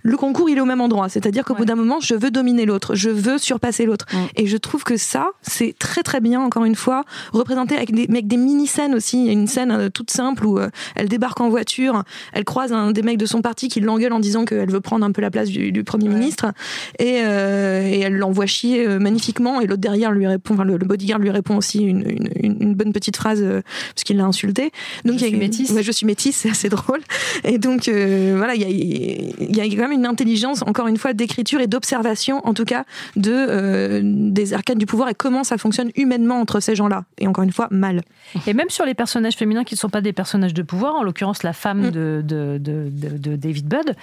le 0.04 0.18
concours 0.18 0.50
il 0.50 0.58
est 0.58 0.62
au 0.62 0.66
même 0.66 0.82
endroit. 0.82 1.10
C'est-à-dire 1.10 1.44
qu'au 1.46 1.56
bout 1.56 1.66
d'un 1.66 1.76
moment, 1.76 2.00
je 2.00 2.16
veux 2.16 2.32
dominer 2.32 2.66
l'autre, 2.66 2.96
je 2.96 3.10
veux 3.10 3.38
surpasser 3.38 3.86
l'autre. 3.86 4.06
Et 4.36 4.48
je 4.48 4.58
trouve 4.58 4.84
que 4.84 4.98
ça, 4.98 5.28
c'est 5.42 5.76
très 5.80 6.04
très 6.04 6.20
bien 6.22 6.42
encore 6.42 6.66
une 6.66 6.76
fois 6.76 7.04
représenté 7.34 7.76
avec 7.76 7.94
des, 7.94 8.08
avec 8.10 8.28
des 8.28 8.38
mini-scènes 8.38 8.94
aussi. 8.96 9.20
Il 9.22 9.26
y 9.28 9.30
a 9.30 9.34
une 9.34 9.48
scène 9.48 9.72
euh, 9.72 9.90
toute 9.90 10.12
simple 10.12 10.46
où 10.46 10.58
euh, 10.60 10.70
elle 10.96 11.08
débarque 11.10 11.40
en 11.42 11.50
voiture, 11.50 12.04
elle 12.34 12.44
croise 12.46 12.72
un 12.74 12.92
des 12.92 13.02
mecs 13.02 13.18
de 13.18 13.26
son 13.26 13.42
parti 13.42 13.68
qui 13.68 13.80
l'engueule 13.80 14.14
en 14.14 14.20
disant 14.20 14.46
qu'elle 14.46 14.70
veut 14.70 14.82
prendre 14.82 15.06
un 15.06 15.12
peu 15.12 15.22
la 15.22 15.32
place 15.32 15.50
du, 15.50 15.72
du 15.72 15.84
premier 15.84 16.10
ministre 16.10 16.52
et, 17.00 17.22
euh, 17.24 17.82
et 17.88 18.00
elle 18.00 18.18
l'envoie 18.18 18.46
chier 18.46 18.88
magnifiquement 19.00 19.62
et 19.62 19.68
l'autre 19.68 19.82
derrière 19.82 20.12
lui 20.12 20.28
répond, 20.28 20.54
enfin 20.56 20.64
le, 20.64 20.78
le 20.78 20.86
bodyguard 20.86 21.20
lui 21.20 21.30
répond 21.30 21.58
aussi 21.58 21.80
une, 21.84 22.02
une, 22.10 22.30
une- 22.36 22.58
une 22.62 22.76
bonne 22.76 22.94
petite 22.94 23.16
phrase 23.18 23.44
parce 23.44 24.04
qu'il 24.04 24.18
l'a 24.18 24.26
insulté. 24.26 24.72
Donc 25.06 25.18
Je 25.18 25.20
il 25.20 25.22
y 25.22 25.26
a- 25.26 25.28
suis 25.30 25.38
métisse. 25.38 25.70
Ouais, 25.72 25.84
je 25.84 25.92
suis 25.92 26.01
métisse, 26.06 26.38
c'est 26.38 26.50
assez 26.50 26.70
drôle. 26.70 27.00
Et 27.44 27.58
donc 27.58 27.88
euh, 27.88 28.34
voilà, 28.38 28.56
il 28.56 28.62
y 28.62 29.58
y 29.58 29.62
a 29.62 29.66
quand 29.66 29.78
même 29.88 29.92
une 29.92 30.06
intelligence 30.06 30.62
encore 30.64 30.88
une 30.88 30.98
fois 30.98 31.14
d'écriture 31.14 31.62
et 31.62 31.68
d'observation 31.68 32.46
en 32.48 32.54
tout 32.54 32.66
cas 32.66 32.86
de 33.16 33.32
euh, 33.34 34.02
des 34.04 34.54
arcades 34.54 34.78
du 34.78 34.86
pouvoir 34.86 35.10
et 35.10 35.14
comment 35.16 35.44
ça 35.44 35.58
fonctionne 35.58 35.92
humainement 35.96 36.40
entre 36.40 36.60
ces 36.60 36.76
gens-là. 36.76 37.04
Et 37.20 37.28
encore 37.28 37.44
une 37.44 37.52
fois 37.54 37.68
mal. 37.72 38.02
Et 38.48 38.54
même 38.54 38.70
sur 38.70 38.86
les 38.86 38.94
personnages 38.94 39.36
féminins 39.36 39.64
qui 39.64 39.76
ne 39.76 39.80
sont 39.80 39.90
pas 39.90 40.02
des 40.02 40.14
personnages 40.14 40.54
de 40.54 40.62
pouvoir, 40.64 40.96
en 40.96 41.04
l'occurrence 41.04 41.44
la 41.44 41.54
femme 41.54 41.92
de, 41.92 42.22
de, 42.26 42.58
de, 42.58 42.90
de- 42.92 43.18
de 43.18 43.36
David 43.36 43.68
Budd, 43.68 43.96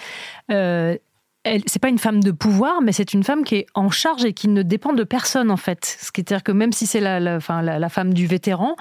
euh, 0.50 0.96
c'est 1.66 1.78
pas 1.80 1.88
une 1.88 1.98
femme 1.98 2.22
de 2.22 2.30
pouvoir, 2.30 2.82
mais 2.82 2.92
c'est 2.92 3.14
une 3.14 3.22
femme 3.24 3.42
qui 3.42 3.54
est 3.56 3.66
en 3.74 3.88
charge 3.90 4.24
et 4.24 4.34
qui 4.34 4.48
ne 4.48 4.62
dépend 4.62 4.92
de 4.92 5.02
personne 5.04 5.50
en 5.50 5.56
fait. 5.56 5.96
Ce 6.00 6.12
qui 6.12 6.20
veut 6.20 6.24
dire 6.26 6.42
que 6.42 6.52
même 6.52 6.72
si 6.72 6.86
c'est 6.86 7.00
la, 7.00 7.20
la, 7.20 7.38
la, 7.62 7.78
la 7.78 7.88
femme 7.88 8.12
du 8.12 8.26
vétéran, 8.26 8.76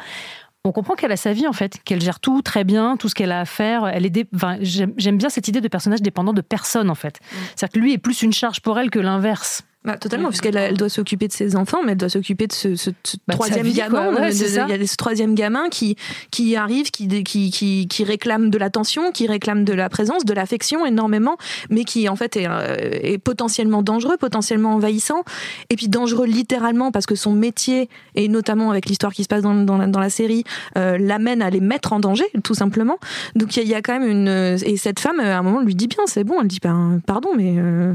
on 0.68 0.72
comprend 0.72 0.96
qu'elle 0.96 1.12
a 1.12 1.18
sa 1.18 1.34
vie 1.34 1.48
en 1.48 1.54
fait, 1.54 1.78
qu'elle 1.84 2.02
gère 2.02 2.20
tout 2.20 2.42
très 2.42 2.64
bien, 2.64 2.98
tout 2.98 3.10
ce 3.10 3.16
qu'elle 3.16 3.32
a 3.32 3.40
à 3.42 3.46
faire. 3.46 3.88
Elle 3.88 4.06
est 4.06 4.10
dé- 4.10 4.28
enfin, 4.36 4.58
j'aime, 4.62 4.94
j'aime 4.98 5.18
bien 5.18 5.30
cette 5.30 5.48
idée 5.48 5.62
de 5.62 5.68
personnage 5.68 6.02
dépendant 6.02 6.34
de 6.34 6.42
personne 6.42 6.90
en 6.90 6.96
fait. 6.96 7.20
C'est-à-dire 7.56 7.74
que 7.74 7.80
lui 7.80 7.94
est 7.94 7.98
plus 7.98 8.22
une 8.22 8.34
charge 8.34 8.60
pour 8.62 8.78
elle 8.80 8.90
que 8.90 9.00
l'inverse. 9.00 9.64
Bah, 9.88 9.98
totalement, 9.98 10.28
puisqu'elle 10.28 10.58
elle 10.58 10.76
doit 10.76 10.90
s'occuper 10.90 11.30
de 11.30 11.34
ses 11.34 11.56
enfants, 11.56 11.78
mais 11.86 11.94
elle 11.94 11.98
doit 11.98 12.10
s'occuper 12.10 12.46
de 12.46 12.52
ce, 12.52 12.76
ce- 12.76 12.90
ce 13.06 13.16
Bah, 13.26 13.36
troisième 13.36 13.66
vie, 13.66 13.72
gamin. 13.74 14.12
quoi. 14.12 14.22
Ouais. 14.22 14.36
Il 14.36 14.52
y 14.70 14.74
a 14.84 14.86
ce 14.88 14.96
troisième 14.98 15.34
gamin 15.34 15.70
qui, 15.70 15.96
qui 16.30 16.58
arrive, 16.58 16.92
qui, 16.92 17.08
qui, 17.24 17.52
qui, 17.52 17.88
qui 17.88 18.04
réclame 18.04 18.50
de 18.50 18.58
l'attention, 18.58 19.14
qui 19.14 19.28
réclame 19.28 19.64
de 19.64 19.72
la 19.72 19.88
présence, 19.88 20.26
de 20.26 20.34
l'affection 20.34 20.86
énormément, 20.86 21.38
mais 21.70 21.86
qui 21.86 22.10
en 22.10 22.18
fait 22.18 22.36
est, 22.36 22.48
euh, 22.50 22.76
est 23.02 23.18
potentiellement 23.18 23.82
dangereux, 23.82 24.18
potentiellement 24.18 24.74
envahissant, 24.76 25.24
et 25.70 25.78
puis 25.78 25.88
dangereux 25.88 26.26
littéralement 26.28 26.92
parce 26.92 27.06
que 27.06 27.16
son 27.16 27.32
métier, 27.32 27.90
et 28.16 28.28
notamment 28.28 28.70
avec 28.72 28.88
l'histoire 28.88 29.14
qui 29.14 29.24
se 29.24 29.30
passe 29.30 29.42
dans, 29.44 29.56
dans, 29.56 29.78
la, 29.78 29.88
dans 29.88 30.02
la 30.02 30.10
série, 30.10 30.44
euh, 30.78 30.98
l'amène 30.98 31.42
à 31.42 31.50
les 31.50 31.62
mettre 31.62 31.94
en 31.94 32.02
danger, 32.02 32.26
tout 32.44 32.56
simplement. 32.56 32.98
Donc 33.36 33.56
il 33.56 33.64
y, 33.64 33.68
y 33.70 33.74
a 33.74 33.82
quand 33.82 33.98
même 33.98 34.10
une... 34.10 34.58
Et 34.66 34.76
cette 34.76 35.00
femme, 35.00 35.22
à 35.22 35.38
un 35.38 35.44
moment, 35.44 35.62
lui 35.62 35.76
dit 35.76 35.88
bien, 35.88 36.04
c'est 36.08 36.26
bon, 36.26 36.42
elle 36.42 36.48
dit, 36.48 36.60
ben, 36.62 37.00
pardon, 37.06 37.30
mais... 37.38 37.56
euh, 37.58 37.94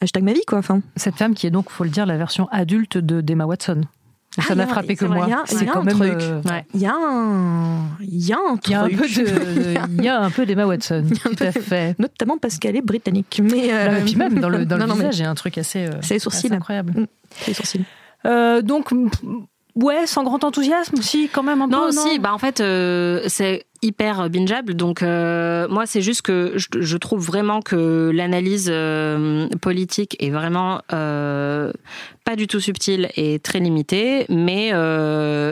hashtag 0.00 0.22
ma 0.24 0.32
vie, 0.32 0.44
quoi. 0.46 0.58
Enfin. 0.58 0.80
Cette 0.96 1.16
femme 1.16 1.34
qui 1.34 1.46
est 1.46 1.50
donc, 1.50 1.70
faut 1.70 1.84
le 1.84 1.90
dire, 1.90 2.06
la 2.06 2.16
version 2.16 2.48
adulte 2.50 2.98
de 2.98 3.20
d'Emma 3.20 3.44
Watson. 3.46 3.82
Ah, 4.38 4.42
Ça 4.42 4.52
y 4.54 4.56
n'a 4.58 4.64
a- 4.64 4.66
frappé 4.66 4.96
que 4.96 5.04
moi. 5.06 5.24
il 5.26 5.30
y 5.30 5.32
a- 5.32 5.44
il 5.50 5.54
y 5.54 5.58
C'est 5.58 5.64
quand 5.66 5.80
un 5.80 5.84
même. 5.84 5.96
truc. 5.96 6.12
euh, 6.20 6.42
Il 6.74 6.80
y 6.80 6.86
a 6.86 6.94
un, 6.94 7.80
il 8.00 8.26
y 8.26 8.32
a 8.34 8.36
un 8.36 8.58
Il 8.66 8.70
y 8.70 8.74
a 8.74 8.82
un 8.82 8.88
peu 8.90 8.96
truc. 9.08 9.16
de, 9.26 9.74
il 9.98 10.04
y 10.04 10.08
a 10.08 10.20
un 10.20 10.30
peu 10.30 10.44
d'Emma 10.44 10.66
Watson, 10.66 11.04
tout 11.22 11.36
à 11.42 11.52
fait. 11.52 11.98
Notamment 11.98 12.36
parce 12.36 12.58
qu'elle 12.58 12.76
est 12.76 12.82
britannique. 12.82 13.40
Mais, 13.42 13.72
euh, 13.72 13.86
Là, 13.92 13.98
et 13.98 14.02
puis 14.02 14.16
même 14.16 14.38
dans 14.38 14.50
le, 14.50 14.66
dans 14.66 14.76
le 14.76 14.82
non, 14.82 14.88
non, 14.88 14.94
mais 14.96 15.00
visage, 15.04 15.18
il 15.20 15.22
y 15.22 15.24
a 15.24 15.30
un 15.30 15.34
truc 15.34 15.56
assez. 15.56 15.86
euh, 15.86 15.90
C'est 16.02 16.14
les 16.14 16.20
sourcils. 16.20 16.52
incroyable. 16.52 16.92
Mm, 17.00 17.06
c'est 17.30 17.48
les 17.48 17.54
sourcils. 17.54 17.84
Euh, 18.26 18.60
donc, 18.60 18.90
ouais, 19.74 20.06
sans 20.06 20.22
grand 20.24 20.42
enthousiasme, 20.44 21.00
si, 21.00 21.30
quand 21.32 21.42
même 21.42 21.62
un 21.62 21.68
Non, 21.68 21.86
peu. 21.86 21.92
si, 21.92 22.18
bah 22.18 22.34
en 22.34 22.38
fait, 22.38 22.60
euh, 22.60 23.22
c'est 23.28 23.64
hyper 23.82 24.28
bingeable. 24.30 24.74
Donc, 24.74 25.02
euh, 25.02 25.66
moi, 25.68 25.86
c'est 25.86 26.00
juste 26.02 26.22
que 26.22 26.52
je, 26.56 26.66
je 26.80 26.96
trouve 26.96 27.24
vraiment 27.24 27.60
que 27.62 28.10
l'analyse 28.14 28.68
euh, 28.72 29.48
politique 29.60 30.16
est 30.20 30.30
vraiment 30.30 30.80
euh, 30.92 31.72
pas 32.24 32.36
du 32.36 32.46
tout 32.46 32.60
subtile 32.60 33.08
et 33.16 33.38
très 33.38 33.60
limitée, 33.60 34.26
mais, 34.28 34.72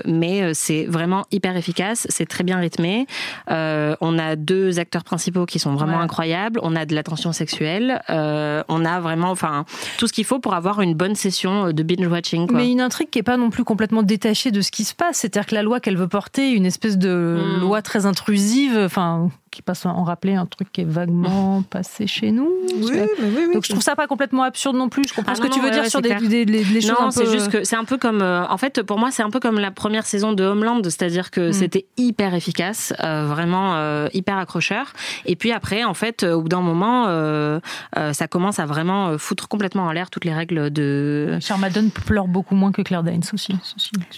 mais 0.06 0.52
c'est 0.54 0.86
vraiment 0.86 1.24
hyper 1.30 1.56
efficace, 1.56 2.06
c'est 2.10 2.26
très 2.26 2.42
bien 2.42 2.58
rythmé. 2.58 3.06
On 3.48 4.18
a 4.18 4.34
deux 4.36 4.80
acteurs 4.80 5.04
principaux 5.04 5.46
qui 5.46 5.58
sont 5.60 5.74
vraiment 5.74 5.98
Ouais. 5.98 6.02
incroyables, 6.02 6.58
on 6.64 6.74
a 6.74 6.84
de 6.84 6.94
la 6.96 7.04
tension 7.04 7.32
sexuelle, 7.32 8.00
on 8.08 8.84
a 8.84 9.00
vraiment 9.00 9.30
enfin, 9.30 9.64
tout 9.98 10.08
ce 10.08 10.12
qu'il 10.12 10.24
faut 10.24 10.40
pour 10.40 10.54
avoir 10.54 10.80
une 10.80 10.94
bonne 10.94 11.14
session 11.14 11.70
de 11.72 11.82
binge-watching. 11.84 12.48
quoi. 12.48 12.56
Mais 12.56 12.70
une 12.72 12.80
intrigue 12.80 13.08
qui 13.10 13.20
est 13.20 13.22
pas 13.24 13.36
non 13.36 13.50
plus 13.50 13.62
complètement 13.62 14.02
détachée 14.02 14.50
de 14.50 14.60
ce 14.60 14.72
qui 14.72 14.82
se 14.84 14.94
passe. 14.96 15.18
C'est-à-dire 15.18 15.46
que 15.46 15.54
la 15.54 15.62
loi 15.62 15.78
qu'elle 15.78 15.96
veut 15.96 16.08
porter, 16.08 16.50
une 16.50 16.66
espèce 16.66 16.98
de 16.98 17.38
Mm. 17.58 17.60
loi 17.60 17.82
très 17.82 18.04
intrusive, 18.14 18.78
enfin, 18.78 19.30
qui 19.54 19.62
passe 19.62 19.86
en 19.86 20.02
rappeler 20.04 20.34
un 20.34 20.46
truc 20.46 20.70
qui 20.72 20.80
est 20.82 20.84
vaguement 20.88 21.62
passé 21.70 22.06
chez 22.06 22.30
nous. 22.32 22.50
Oui, 22.76 22.90
mais 22.92 23.06
oui, 23.20 23.44
oui. 23.48 23.54
Donc 23.54 23.64
je 23.64 23.70
trouve 23.70 23.82
ça 23.82 23.94
pas 23.96 24.06
complètement 24.06 24.42
absurde 24.42 24.76
non 24.76 24.88
plus. 24.88 25.04
Je 25.08 25.14
comprends 25.14 25.32
Ah 25.32 25.36
ce 25.36 25.40
que 25.40 25.46
non, 25.46 25.52
tu 25.54 25.60
veux 25.60 25.70
dire 25.70 25.82
ouais, 25.84 25.88
sur 25.90 26.02
des, 26.02 26.14
des- 26.16 26.44
des- 26.44 26.64
des 26.64 26.80
choses 26.80 26.90
non, 26.90 27.06
un 27.06 27.10
peu. 27.10 27.12
c'est 27.24 27.30
juste 27.30 27.50
que 27.50 27.64
c'est 27.64 27.76
un 27.76 27.84
peu 27.84 27.96
comme. 27.96 28.20
euh, 28.22 28.46
en 28.48 28.56
fait, 28.58 28.82
pour 28.82 28.98
moi, 28.98 29.10
c'est 29.10 29.22
un 29.22 29.30
peu 29.30 29.40
comme 29.40 29.58
la 29.58 29.70
première 29.70 30.04
saison 30.06 30.32
de 30.32 30.44
Homeland, 30.44 30.82
c'est-à-dire 30.84 31.30
que 31.30 31.52
c'était 31.52 31.86
hyper 31.96 32.34
efficace, 32.34 32.92
euh, 33.02 33.26
vraiment 33.26 33.74
euh, 33.76 34.08
hyper 34.12 34.36
accrocheur. 34.38 34.92
Et 35.26 35.36
puis 35.36 35.52
après, 35.52 35.84
en 35.84 35.94
fait, 35.94 36.24
au 36.24 36.42
bout 36.42 36.48
d'un 36.48 36.60
moment, 36.60 37.04
euh, 37.08 37.60
euh, 37.96 38.12
ça 38.12 38.26
commence 38.26 38.58
à 38.58 38.66
vraiment 38.66 39.16
foutre 39.18 39.48
complètement 39.48 39.84
en 39.84 39.92
l'air 39.92 40.10
toutes 40.10 40.24
les 40.24 40.34
règles 40.34 40.70
de. 40.70 41.38
Charmadon 41.40 41.88
pleure 42.06 42.26
beaucoup 42.26 42.54
moins 42.54 42.72
que 42.72 42.82
Claire 42.82 43.02
Danes 43.02 43.22
aussi. 43.32 43.54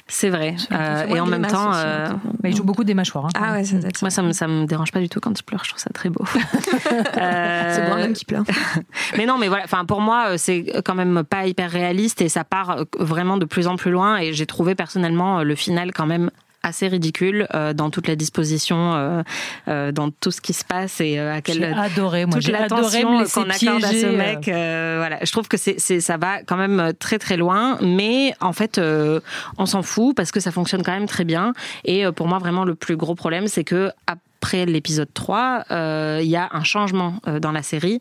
C'est 0.08 0.30
vrai. 0.30 0.56
Euh, 0.72 1.06
et 1.08 1.20
en 1.20 1.26
même 1.26 1.46
temps. 1.46 1.72
euh, 1.74 2.08
hein. 2.10 2.20
Mais 2.42 2.50
il 2.50 2.56
joue 2.56 2.64
beaucoup 2.64 2.84
des 2.84 2.94
mâchoires. 2.94 3.26
hein. 3.26 3.30
Ah 3.38 3.52
ouais, 3.52 3.64
ça 3.64 3.76
être 3.76 3.96
ça. 3.96 4.04
moi, 4.06 4.10
ça 4.10 4.22
me, 4.22 4.32
ça 4.32 4.46
me 4.48 4.64
dérange 4.66 4.92
pas 4.92 5.00
du 5.00 5.08
tout 5.08 5.20
quand 5.26 5.38
il 5.38 5.42
pleure. 5.42 5.62
Je 5.64 5.70
trouve 5.70 5.80
ça 5.82 5.90
très 5.92 6.08
beau. 6.08 6.24
C'est 6.34 7.20
Euh, 7.20 7.88
Brandon 7.88 8.12
qui 8.12 8.24
pleure. 8.24 8.44
mais 9.16 9.26
non, 9.26 9.38
mais 9.38 9.48
voilà. 9.48 9.64
Enfin, 9.64 9.84
pour 9.84 10.00
moi, 10.00 10.28
euh, 10.30 10.34
c'est 10.38 10.64
quand 10.84 10.94
même 10.94 11.24
pas 11.28 11.46
hyper 11.46 11.70
réaliste 11.70 12.20
et 12.22 12.28
ça 12.28 12.44
part 12.44 12.70
euh, 12.70 12.84
vraiment 12.98 13.36
de 13.36 13.44
plus 13.44 13.66
en 13.66 13.76
plus 13.76 13.90
loin. 13.90 14.18
Et 14.18 14.32
j'ai 14.32 14.46
trouvé 14.46 14.74
personnellement 14.74 15.40
euh, 15.40 15.42
le 15.42 15.54
final 15.54 15.92
quand 15.92 16.06
même 16.06 16.30
assez 16.62 16.88
ridicule 16.88 17.46
euh, 17.54 17.72
dans 17.74 17.90
toute 17.90 18.08
la 18.08 18.16
disposition, 18.16 18.94
euh, 18.94 19.22
euh, 19.68 19.92
dans 19.92 20.10
tout 20.10 20.32
ce 20.32 20.40
qui 20.40 20.52
se 20.52 20.64
passe 20.64 21.00
et 21.00 21.16
euh, 21.16 21.30
à 21.32 21.36
J'ai 21.36 21.42
quel 21.42 21.64
adoré, 21.64 22.26
moi. 22.26 22.34
toute 22.34 22.42
J'ai 22.42 22.54
adoré 22.56 23.02
l'attention 23.04 23.42
qu'on 23.42 23.48
accorde 23.50 23.84
à 23.84 23.88
ce 23.92 24.06
mec. 24.06 24.48
euh, 24.48 24.96
voilà, 24.98 25.18
je 25.22 25.30
trouve 25.30 25.46
que 25.46 25.56
c'est, 25.56 25.76
c'est, 25.78 26.00
ça 26.00 26.16
va 26.16 26.42
quand 26.42 26.56
même 26.56 26.92
très 26.98 27.18
très 27.20 27.36
loin, 27.36 27.78
mais 27.82 28.34
en 28.40 28.52
fait, 28.52 28.78
euh, 28.78 29.20
on 29.58 29.66
s'en 29.66 29.82
fout 29.82 30.16
parce 30.16 30.32
que 30.32 30.40
ça 30.40 30.50
fonctionne 30.50 30.82
quand 30.82 30.92
même 30.92 31.06
très 31.06 31.24
bien. 31.24 31.52
Et 31.84 32.04
pour 32.10 32.26
moi, 32.26 32.38
vraiment, 32.38 32.64
le 32.64 32.74
plus 32.74 32.96
gros 32.96 33.14
problème, 33.14 33.46
c'est 33.46 33.62
que 33.64 33.92
après 34.38 34.66
l'épisode 34.66 35.08
3, 35.14 35.64
euh, 35.70 36.20
il 36.22 36.28
y 36.28 36.36
a 36.36 36.48
un 36.52 36.62
changement 36.62 37.14
euh, 37.26 37.40
dans 37.40 37.52
la 37.52 37.62
série 37.62 38.00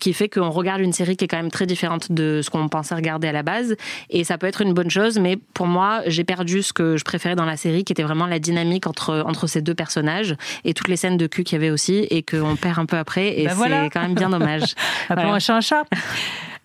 qui 0.00 0.12
fait 0.12 0.28
qu'on 0.28 0.50
regarde 0.50 0.80
une 0.82 0.92
série 0.92 1.16
qui 1.16 1.24
est 1.24 1.28
quand 1.28 1.38
même 1.38 1.50
très 1.50 1.64
différente 1.64 2.12
de 2.12 2.40
ce 2.42 2.50
qu'on 2.50 2.68
pensait 2.68 2.94
regarder 2.94 3.28
à 3.28 3.32
la 3.32 3.42
base. 3.42 3.76
Et 4.10 4.24
ça 4.24 4.36
peut 4.36 4.46
être 4.46 4.60
une 4.60 4.74
bonne 4.74 4.90
chose, 4.90 5.18
mais 5.18 5.36
pour 5.54 5.66
moi, 5.66 6.02
j'ai 6.06 6.24
perdu 6.24 6.62
ce 6.62 6.72
que 6.72 6.96
je 6.98 7.04
préférais 7.04 7.34
dans 7.36 7.46
la 7.46 7.56
série, 7.56 7.84
qui 7.84 7.92
était 7.92 8.02
vraiment 8.02 8.26
la 8.26 8.38
dynamique 8.38 8.86
entre, 8.86 9.22
entre 9.26 9.46
ces 9.46 9.62
deux 9.62 9.74
personnages 9.74 10.36
et 10.64 10.74
toutes 10.74 10.88
les 10.88 10.96
scènes 10.96 11.16
de 11.16 11.26
cul 11.26 11.44
qu'il 11.44 11.54
y 11.56 11.60
avait 11.62 11.70
aussi, 11.70 12.06
et 12.10 12.22
qu'on 12.22 12.56
perd 12.56 12.78
un 12.78 12.84
peu 12.86 12.98
après. 12.98 13.40
Et 13.40 13.46
Bah 13.46 13.54
voilà. 13.54 13.84
c'est 13.84 13.90
quand 13.90 14.02
même 14.02 14.14
bien 14.14 14.28
dommage. 14.28 14.74
Appelons 15.08 15.22
Voilà. 15.22 15.34
un 15.34 15.38
chat 15.38 15.56
un 15.56 15.60
chat. 15.62 15.84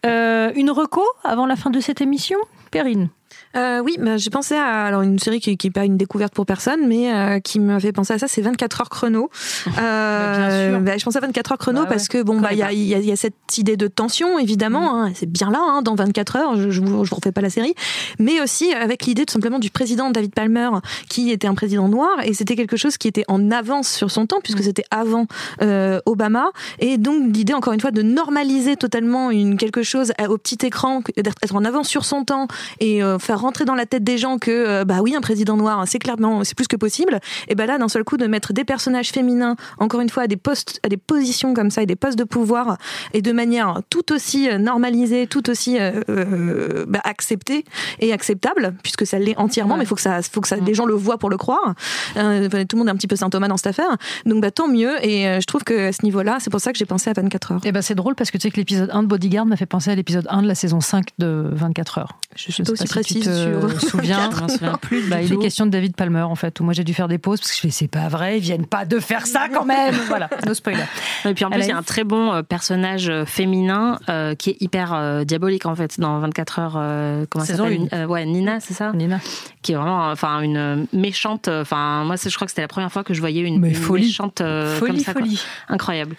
Euh, 0.05 0.51
une 0.55 0.71
reco 0.71 1.03
avant 1.23 1.45
la 1.45 1.55
fin 1.55 1.69
de 1.69 1.79
cette 1.79 2.01
émission? 2.01 2.39
Perrine 2.71 3.09
Euh, 3.55 3.79
oui, 3.83 3.97
bah, 3.99 4.17
j'ai 4.17 4.29
pensé 4.29 4.55
à 4.55 4.85
alors 4.85 5.01
une 5.01 5.19
série 5.19 5.39
qui 5.39 5.57
n'est 5.63 5.71
pas 5.71 5.85
une 5.85 5.97
découverte 5.97 6.33
pour 6.33 6.45
personne, 6.45 6.87
mais 6.87 7.13
euh, 7.13 7.39
qui 7.39 7.59
me 7.59 7.79
fait 7.79 7.91
penser 7.91 8.13
à 8.13 8.19
ça, 8.19 8.27
c'est 8.27 8.41
24 8.41 8.81
heures 8.81 8.89
chrono. 8.89 9.29
Euh, 9.81 10.79
bah, 10.79 10.97
je 10.97 11.03
pensais 11.03 11.17
à 11.17 11.21
24 11.21 11.51
heures 11.53 11.57
chrono 11.57 11.81
Bah 11.83 11.87
parce 11.89 12.07
que 12.07 12.21
bon, 12.21 12.39
bah 12.39 12.49
il 12.51 12.57
y 12.57 12.63
a, 12.63 12.71
il 12.71 12.83
y 12.83 12.93
a- 12.93 12.99
il 12.99 13.05
y 13.05 13.11
a 13.11 13.15
cette 13.15 13.57
idée 13.57 13.77
de 13.77 13.87
tension 13.87 14.37
évidemment, 14.39 15.01
hein, 15.03 15.11
c'est 15.15 15.29
bien 15.29 15.49
là 15.49 15.59
hein, 15.61 15.81
dans 15.81 15.95
24 15.95 16.35
heures. 16.35 16.55
Je, 16.55 16.69
je, 16.69 16.81
vous, 16.81 17.03
je 17.05 17.09
vous 17.09 17.15
refais 17.15 17.31
pas 17.31 17.41
la 17.41 17.49
série, 17.49 17.73
mais 18.19 18.41
aussi 18.41 18.71
avec 18.73 19.05
l'idée 19.05 19.25
tout 19.25 19.33
simplement 19.33 19.59
du 19.59 19.69
président 19.69 20.09
David 20.11 20.33
Palmer 20.33 20.69
qui 21.09 21.31
était 21.31 21.47
un 21.47 21.55
président 21.55 21.87
noir 21.87 22.09
et 22.23 22.33
c'était 22.33 22.55
quelque 22.55 22.77
chose 22.77 22.97
qui 22.97 23.07
était 23.07 23.25
en 23.27 23.51
avance 23.51 23.89
sur 23.89 24.11
son 24.11 24.25
temps 24.27 24.39
puisque 24.43 24.63
c'était 24.63 24.85
avant 24.91 25.25
euh, 25.61 25.99
Obama. 26.05 26.51
Et 26.79 26.97
donc 26.97 27.35
l'idée 27.35 27.53
encore 27.53 27.73
une 27.73 27.81
fois 27.81 27.91
de 27.91 28.01
normaliser 28.01 28.75
totalement 28.75 29.31
une 29.31 29.57
quelque 29.57 29.83
chose 29.83 30.13
au 30.27 30.37
petit 30.37 30.65
écran, 30.65 31.01
d'être 31.15 31.55
en 31.55 31.65
avance 31.65 31.87
sur 31.87 32.05
son 32.05 32.23
temps 32.23 32.47
et 32.79 33.01
faire 33.21 33.39
rentrer 33.39 33.65
dans 33.65 33.75
la 33.75 33.85
tête 33.85 34.03
des 34.03 34.17
gens 34.17 34.37
que 34.37 34.51
euh, 34.51 34.85
bah 34.85 34.99
oui 35.01 35.15
un 35.15 35.21
président 35.21 35.57
noir 35.57 35.83
c'est 35.87 35.99
clairement 35.99 36.43
c'est 36.43 36.55
plus 36.55 36.67
que 36.67 36.75
possible. 36.75 37.19
Et 37.47 37.55
ben 37.55 37.65
là 37.65 37.77
d'un 37.77 37.87
seul 37.87 38.03
coup 38.03 38.17
de 38.17 38.27
mettre 38.27 38.53
des 38.53 38.63
personnages 38.63 39.09
féminins 39.09 39.55
encore 39.77 40.01
une 40.01 40.09
fois 40.09 40.23
à 40.23 40.27
des 40.27 40.37
postes 40.37 40.79
à 40.83 40.89
des 40.89 40.97
positions 40.97 41.53
comme 41.53 41.71
ça 41.71 41.81
et 41.81 41.85
des 41.85 41.95
postes 41.95 42.17
de 42.17 42.23
pouvoir 42.23 42.77
et 43.13 43.21
de 43.21 43.31
manière 43.31 43.81
tout 43.89 44.11
aussi 44.11 44.49
euh, 44.49 44.57
normalisée 44.57 45.27
tout 45.27 45.49
aussi 45.49 45.77
euh, 45.79 46.01
euh, 46.09 46.85
bah, 46.87 47.01
acceptée 47.03 47.65
et 47.99 48.13
acceptable 48.13 48.73
puisque 48.83 49.05
ça 49.05 49.19
l'est 49.19 49.37
entièrement 49.37 49.77
mais 49.77 49.83
il 49.83 49.87
faut 49.87 49.95
que 49.95 50.01
ça 50.01 50.21
faut 50.21 50.41
que 50.41 50.47
ça 50.47 50.57
les 50.57 50.73
gens 50.73 50.85
le 50.85 50.93
voient 50.93 51.17
pour 51.17 51.29
le 51.29 51.37
croire. 51.37 51.75
Euh, 52.17 52.49
tout 52.49 52.75
le 52.75 52.77
monde 52.77 52.87
est 52.87 52.91
un 52.91 52.95
petit 52.95 53.07
peu 53.07 53.15
saint 53.15 53.29
Thomas 53.29 53.47
dans 53.47 53.57
cette 53.57 53.67
affaire. 53.67 53.97
Donc 54.25 54.41
bah 54.41 54.51
tant 54.51 54.67
mieux. 54.67 55.03
Et 55.05 55.23
je 55.23 55.45
trouve 55.45 55.63
que 55.63 55.89
à 55.89 55.91
ce 55.91 56.03
niveau 56.03 56.21
là 56.21 56.37
c'est 56.39 56.49
pour 56.49 56.61
ça 56.61 56.71
que 56.71 56.77
j'ai 56.77 56.85
pensé 56.85 57.09
à 57.09 57.13
24 57.13 57.51
heures. 57.51 57.61
Et 57.63 57.71
ben 57.71 57.81
c'est 57.81 57.95
drôle 57.95 58.15
parce 58.15 58.31
que 58.31 58.37
tu 58.37 58.43
sais 58.43 58.51
que 58.51 58.57
l'épisode 58.57 58.89
1 58.91 59.03
de 59.03 59.07
Bodyguard 59.07 59.45
m'a 59.45 59.55
fait 59.55 59.65
penser 59.65 59.91
à 59.91 59.95
l'épisode 59.95 60.27
1 60.29 60.43
de 60.43 60.47
la 60.47 60.55
saison 60.55 60.81
5 60.81 61.05
de 61.19 61.49
24 61.51 61.97
heures. 61.99 62.17
je 62.35 62.51
suis 62.51 62.63
pas 62.63 62.71
aussi 62.71 62.87
pas 62.87 63.03
si 63.11 63.19
tu 63.19 63.25
te 63.25 63.85
souviens. 63.87 64.29
Je 64.31 64.51
souviens 64.53 64.77
plus. 64.81 65.07
Bah, 65.09 65.21
il 65.21 65.31
est 65.33 65.37
question 65.37 65.65
de 65.65 65.71
David 65.71 65.95
Palmer 65.95 66.21
en 66.21 66.35
fait, 66.35 66.59
où 66.59 66.63
moi 66.63 66.73
j'ai 66.73 66.83
dû 66.83 66.93
faire 66.93 67.07
des 67.07 67.17
pauses 67.17 67.39
parce 67.39 67.51
que 67.51 67.57
je 67.57 67.61
fais 67.61 67.69
c'est 67.69 67.87
pas 67.87 68.07
vrai, 68.07 68.37
ils 68.37 68.41
viennent 68.41 68.65
pas 68.65 68.85
de 68.85 68.99
faire 68.99 69.25
ça 69.25 69.47
quand 69.53 69.65
même. 69.65 69.95
voilà, 70.07 70.29
no 70.47 70.53
spoiler. 70.53 70.83
Et 71.25 71.33
puis 71.33 71.45
en 71.45 71.49
plus, 71.49 71.61
il 71.63 71.69
y 71.69 71.71
a 71.71 71.77
un 71.77 71.83
très 71.83 72.03
bon 72.03 72.31
euh, 72.33 72.41
personnage 72.43 73.09
euh, 73.09 73.25
féminin 73.25 73.99
euh, 74.09 74.35
qui 74.35 74.51
est 74.51 74.57
hyper 74.61 74.93
euh, 74.93 75.23
diabolique 75.23 75.65
en 75.65 75.75
fait 75.75 75.99
dans 75.99 76.19
24 76.19 76.59
heures. 76.59 76.73
euh, 76.77 77.25
comment 77.29 77.45
ça 77.45 77.55
s'appelle 77.55 77.73
une. 77.73 77.89
Euh, 77.93 78.05
Ouais, 78.05 78.25
Nina, 78.25 78.59
c'est 78.59 78.73
ça 78.73 78.91
Nina. 78.93 79.19
Qui 79.61 79.71
est 79.73 79.75
vraiment, 79.75 80.09
enfin, 80.11 80.41
une 80.41 80.87
méchante. 80.93 81.47
Enfin, 81.47 82.03
moi, 82.03 82.15
je 82.15 82.33
crois 82.35 82.45
que 82.45 82.51
c'était 82.51 82.61
la 82.63 82.67
première 82.67 82.91
fois 82.91 83.03
que 83.03 83.13
je 83.13 83.19
voyais 83.19 83.41
une, 83.41 83.63
une 83.63 83.73
folie. 83.75 84.05
méchante 84.07 84.41
euh, 84.41 84.75
folie, 84.77 84.91
comme 84.93 84.99
ça. 85.03 85.13
quoi. 85.13 85.21
folie. 85.21 85.41
Incroyable. 85.69 86.15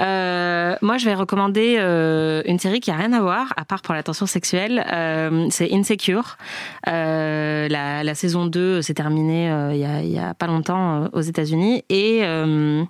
Euh, 0.00 0.76
moi, 0.82 0.98
je 0.98 1.04
vais 1.04 1.14
recommander 1.14 1.76
euh, 1.78 2.42
une 2.46 2.58
série 2.58 2.80
qui 2.80 2.90
a 2.90 2.96
rien 2.96 3.12
à 3.12 3.20
voir, 3.20 3.52
à 3.56 3.64
part 3.64 3.82
pour 3.82 3.94
la 3.94 4.02
tension 4.02 4.26
sexuelle. 4.26 4.84
Euh, 4.92 5.46
c'est 5.50 5.72
Insecure. 5.72 6.35
Euh, 6.88 7.68
la, 7.68 8.14
saison 8.14 8.46
2 8.46 8.82
s'est 8.82 8.94
terminée 8.94 9.50
euh, 9.50 9.74
il 9.74 10.06
il 10.06 10.12
y 10.12 10.18
a 10.18 10.34
pas 10.34 10.46
longtemps 10.46 11.04
euh, 11.04 11.08
aux 11.12 11.20
États-Unis. 11.22 11.82
Et. 11.88 12.20
euh, 12.22 12.84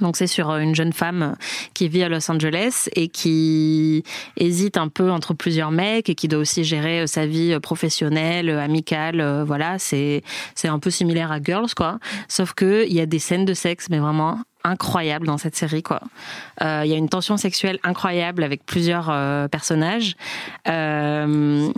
donc 0.00 0.16
c'est 0.16 0.26
sur 0.26 0.50
une 0.56 0.74
jeune 0.74 0.92
femme 0.92 1.36
qui 1.72 1.88
vit 1.88 2.02
à 2.02 2.08
Los 2.08 2.28
Angeles 2.28 2.88
et 2.96 3.06
qui 3.08 4.02
hésite 4.36 4.76
un 4.76 4.88
peu 4.88 5.10
entre 5.10 5.34
plusieurs 5.34 5.70
mecs 5.70 6.08
et 6.08 6.14
qui 6.16 6.26
doit 6.26 6.40
aussi 6.40 6.64
gérer 6.64 7.06
sa 7.06 7.26
vie 7.26 7.56
professionnelle, 7.60 8.50
amicale. 8.50 9.20
euh, 9.20 9.44
Voilà, 9.44 9.78
c'est 9.78 10.22
c'est 10.56 10.66
un 10.68 10.78
peu 10.80 10.90
similaire 10.90 11.30
à 11.30 11.40
Girls 11.40 11.74
quoi. 11.76 11.98
Sauf 12.28 12.54
que 12.54 12.84
il 12.88 12.94
y 12.94 13.00
a 13.00 13.06
des 13.06 13.20
scènes 13.20 13.44
de 13.44 13.54
sexe, 13.54 13.88
mais 13.90 13.98
vraiment 13.98 14.40
incroyables 14.64 15.26
dans 15.26 15.38
cette 15.38 15.54
série 15.54 15.82
quoi. 15.82 16.00
Euh, 16.62 16.82
Il 16.84 16.90
y 16.90 16.94
a 16.94 16.96
une 16.96 17.10
tension 17.10 17.36
sexuelle 17.36 17.78
incroyable 17.84 18.42
avec 18.42 18.64
plusieurs 18.66 19.10
euh, 19.10 19.46
personnages. 19.48 20.16
Euh, 20.66 21.70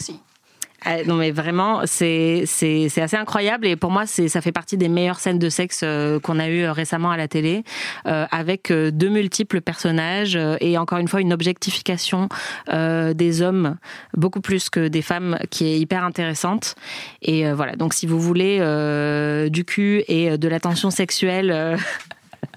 non 1.07 1.16
mais 1.16 1.31
vraiment 1.31 1.83
c'est 1.85 2.44
c'est 2.46 3.01
assez 3.01 3.16
incroyable. 3.16 3.66
Et 3.66 3.77
pour 3.77 3.90
moi 3.90 4.07
c'est 4.07 4.29
ça 4.29 4.40
fait 4.40 4.53
partie 4.53 4.77
des 4.77 4.88
meilleures 4.88 5.20
scènes 5.20 5.38
de 5.38 5.49
sexe 5.49 5.81
euh, 5.83 6.20
qu'on 6.20 6.38
a 6.38 6.49
eu 6.49 6.62
euh, 6.62 6.72
récemment 6.72 7.11
à 7.11 7.16
la 7.16 7.29
télé 7.29 7.64
euh, 8.07 8.27
avec 8.31 8.70
euh, 8.70 8.90
de 8.90 9.09
multiples 9.09 9.61
personnages 9.61 10.37
euh, 10.37 10.57
et 10.61 10.79
encore 10.79 10.99
une 10.99 11.09
fois 11.09 11.20
une 11.20 11.33
objectification 11.33 12.29
euh, 12.68 13.14
des 13.14 13.42
hommes 13.42 13.77
beaucoup 14.16 14.40
plus 14.40 14.70
que 14.70 14.88
des 14.88 15.03
femmes 15.03 15.38
qui 15.51 15.66
est 15.66 15.79
hyper 15.79 16.05
intéressante. 16.05 16.75
Et 17.22 17.46
euh, 17.46 17.55
voilà. 17.55 17.77
Donc 17.77 17.94
si 17.94 18.07
vous 18.07 18.20
voulez 18.20 18.59
euh, 18.61 19.49
du 19.49 19.64
cul 19.64 20.05
et 20.09 20.31
euh, 20.31 20.37
de 20.37 20.49
la 20.49 20.61
tension 20.61 20.90
sexuelle 20.90 21.79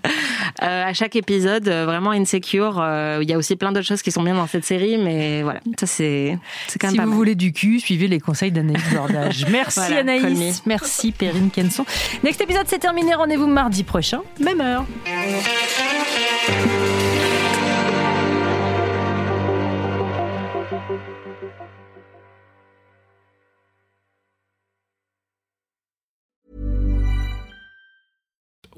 euh, 0.64 0.86
à 0.86 0.94
chaque 0.94 1.16
épisode, 1.16 1.68
euh, 1.68 1.86
vraiment 1.86 2.12
insecure. 2.12 2.80
Euh, 2.80 3.20
Il 3.22 3.30
y 3.30 3.34
a 3.34 3.38
aussi 3.38 3.56
plein 3.56 3.72
d'autres 3.72 3.86
choses 3.88 4.02
qui 4.02 4.12
sont 4.12 4.24
bien 4.24 4.36
dans 4.36 4.48
cette 4.48 4.66
série, 4.66 4.98
mais 4.98 5.42
voilà, 5.44 5.60
ça 5.80 5.86
c'est 5.88 6.38
quand 6.80 6.88
même 6.88 6.92
Si 6.92 6.98
pas 6.98 7.04
vous 7.04 7.10
mal. 7.10 7.18
voulez 7.18 7.36
du 7.36 7.52
cul, 7.52 7.80
suivez 7.80 8.08
les 8.08 8.20
conseils 8.20 8.52
d'Anaïs 8.52 8.82
Bordage. 8.94 9.46
Merci 9.52 9.80
Voilà, 9.80 10.00
Anaïs, 10.00 10.64
merci 10.66 11.12
Perrine 11.12 11.50
Kenson. 11.50 11.86
Next 12.24 12.42
épisode 12.42 12.66
c'est 12.68 12.80
terminé, 12.80 13.14
rendez-vous 13.16 13.48
mardi 13.48 13.84
prochain, 13.84 14.22
même 14.40 14.62
heure. 14.62 14.86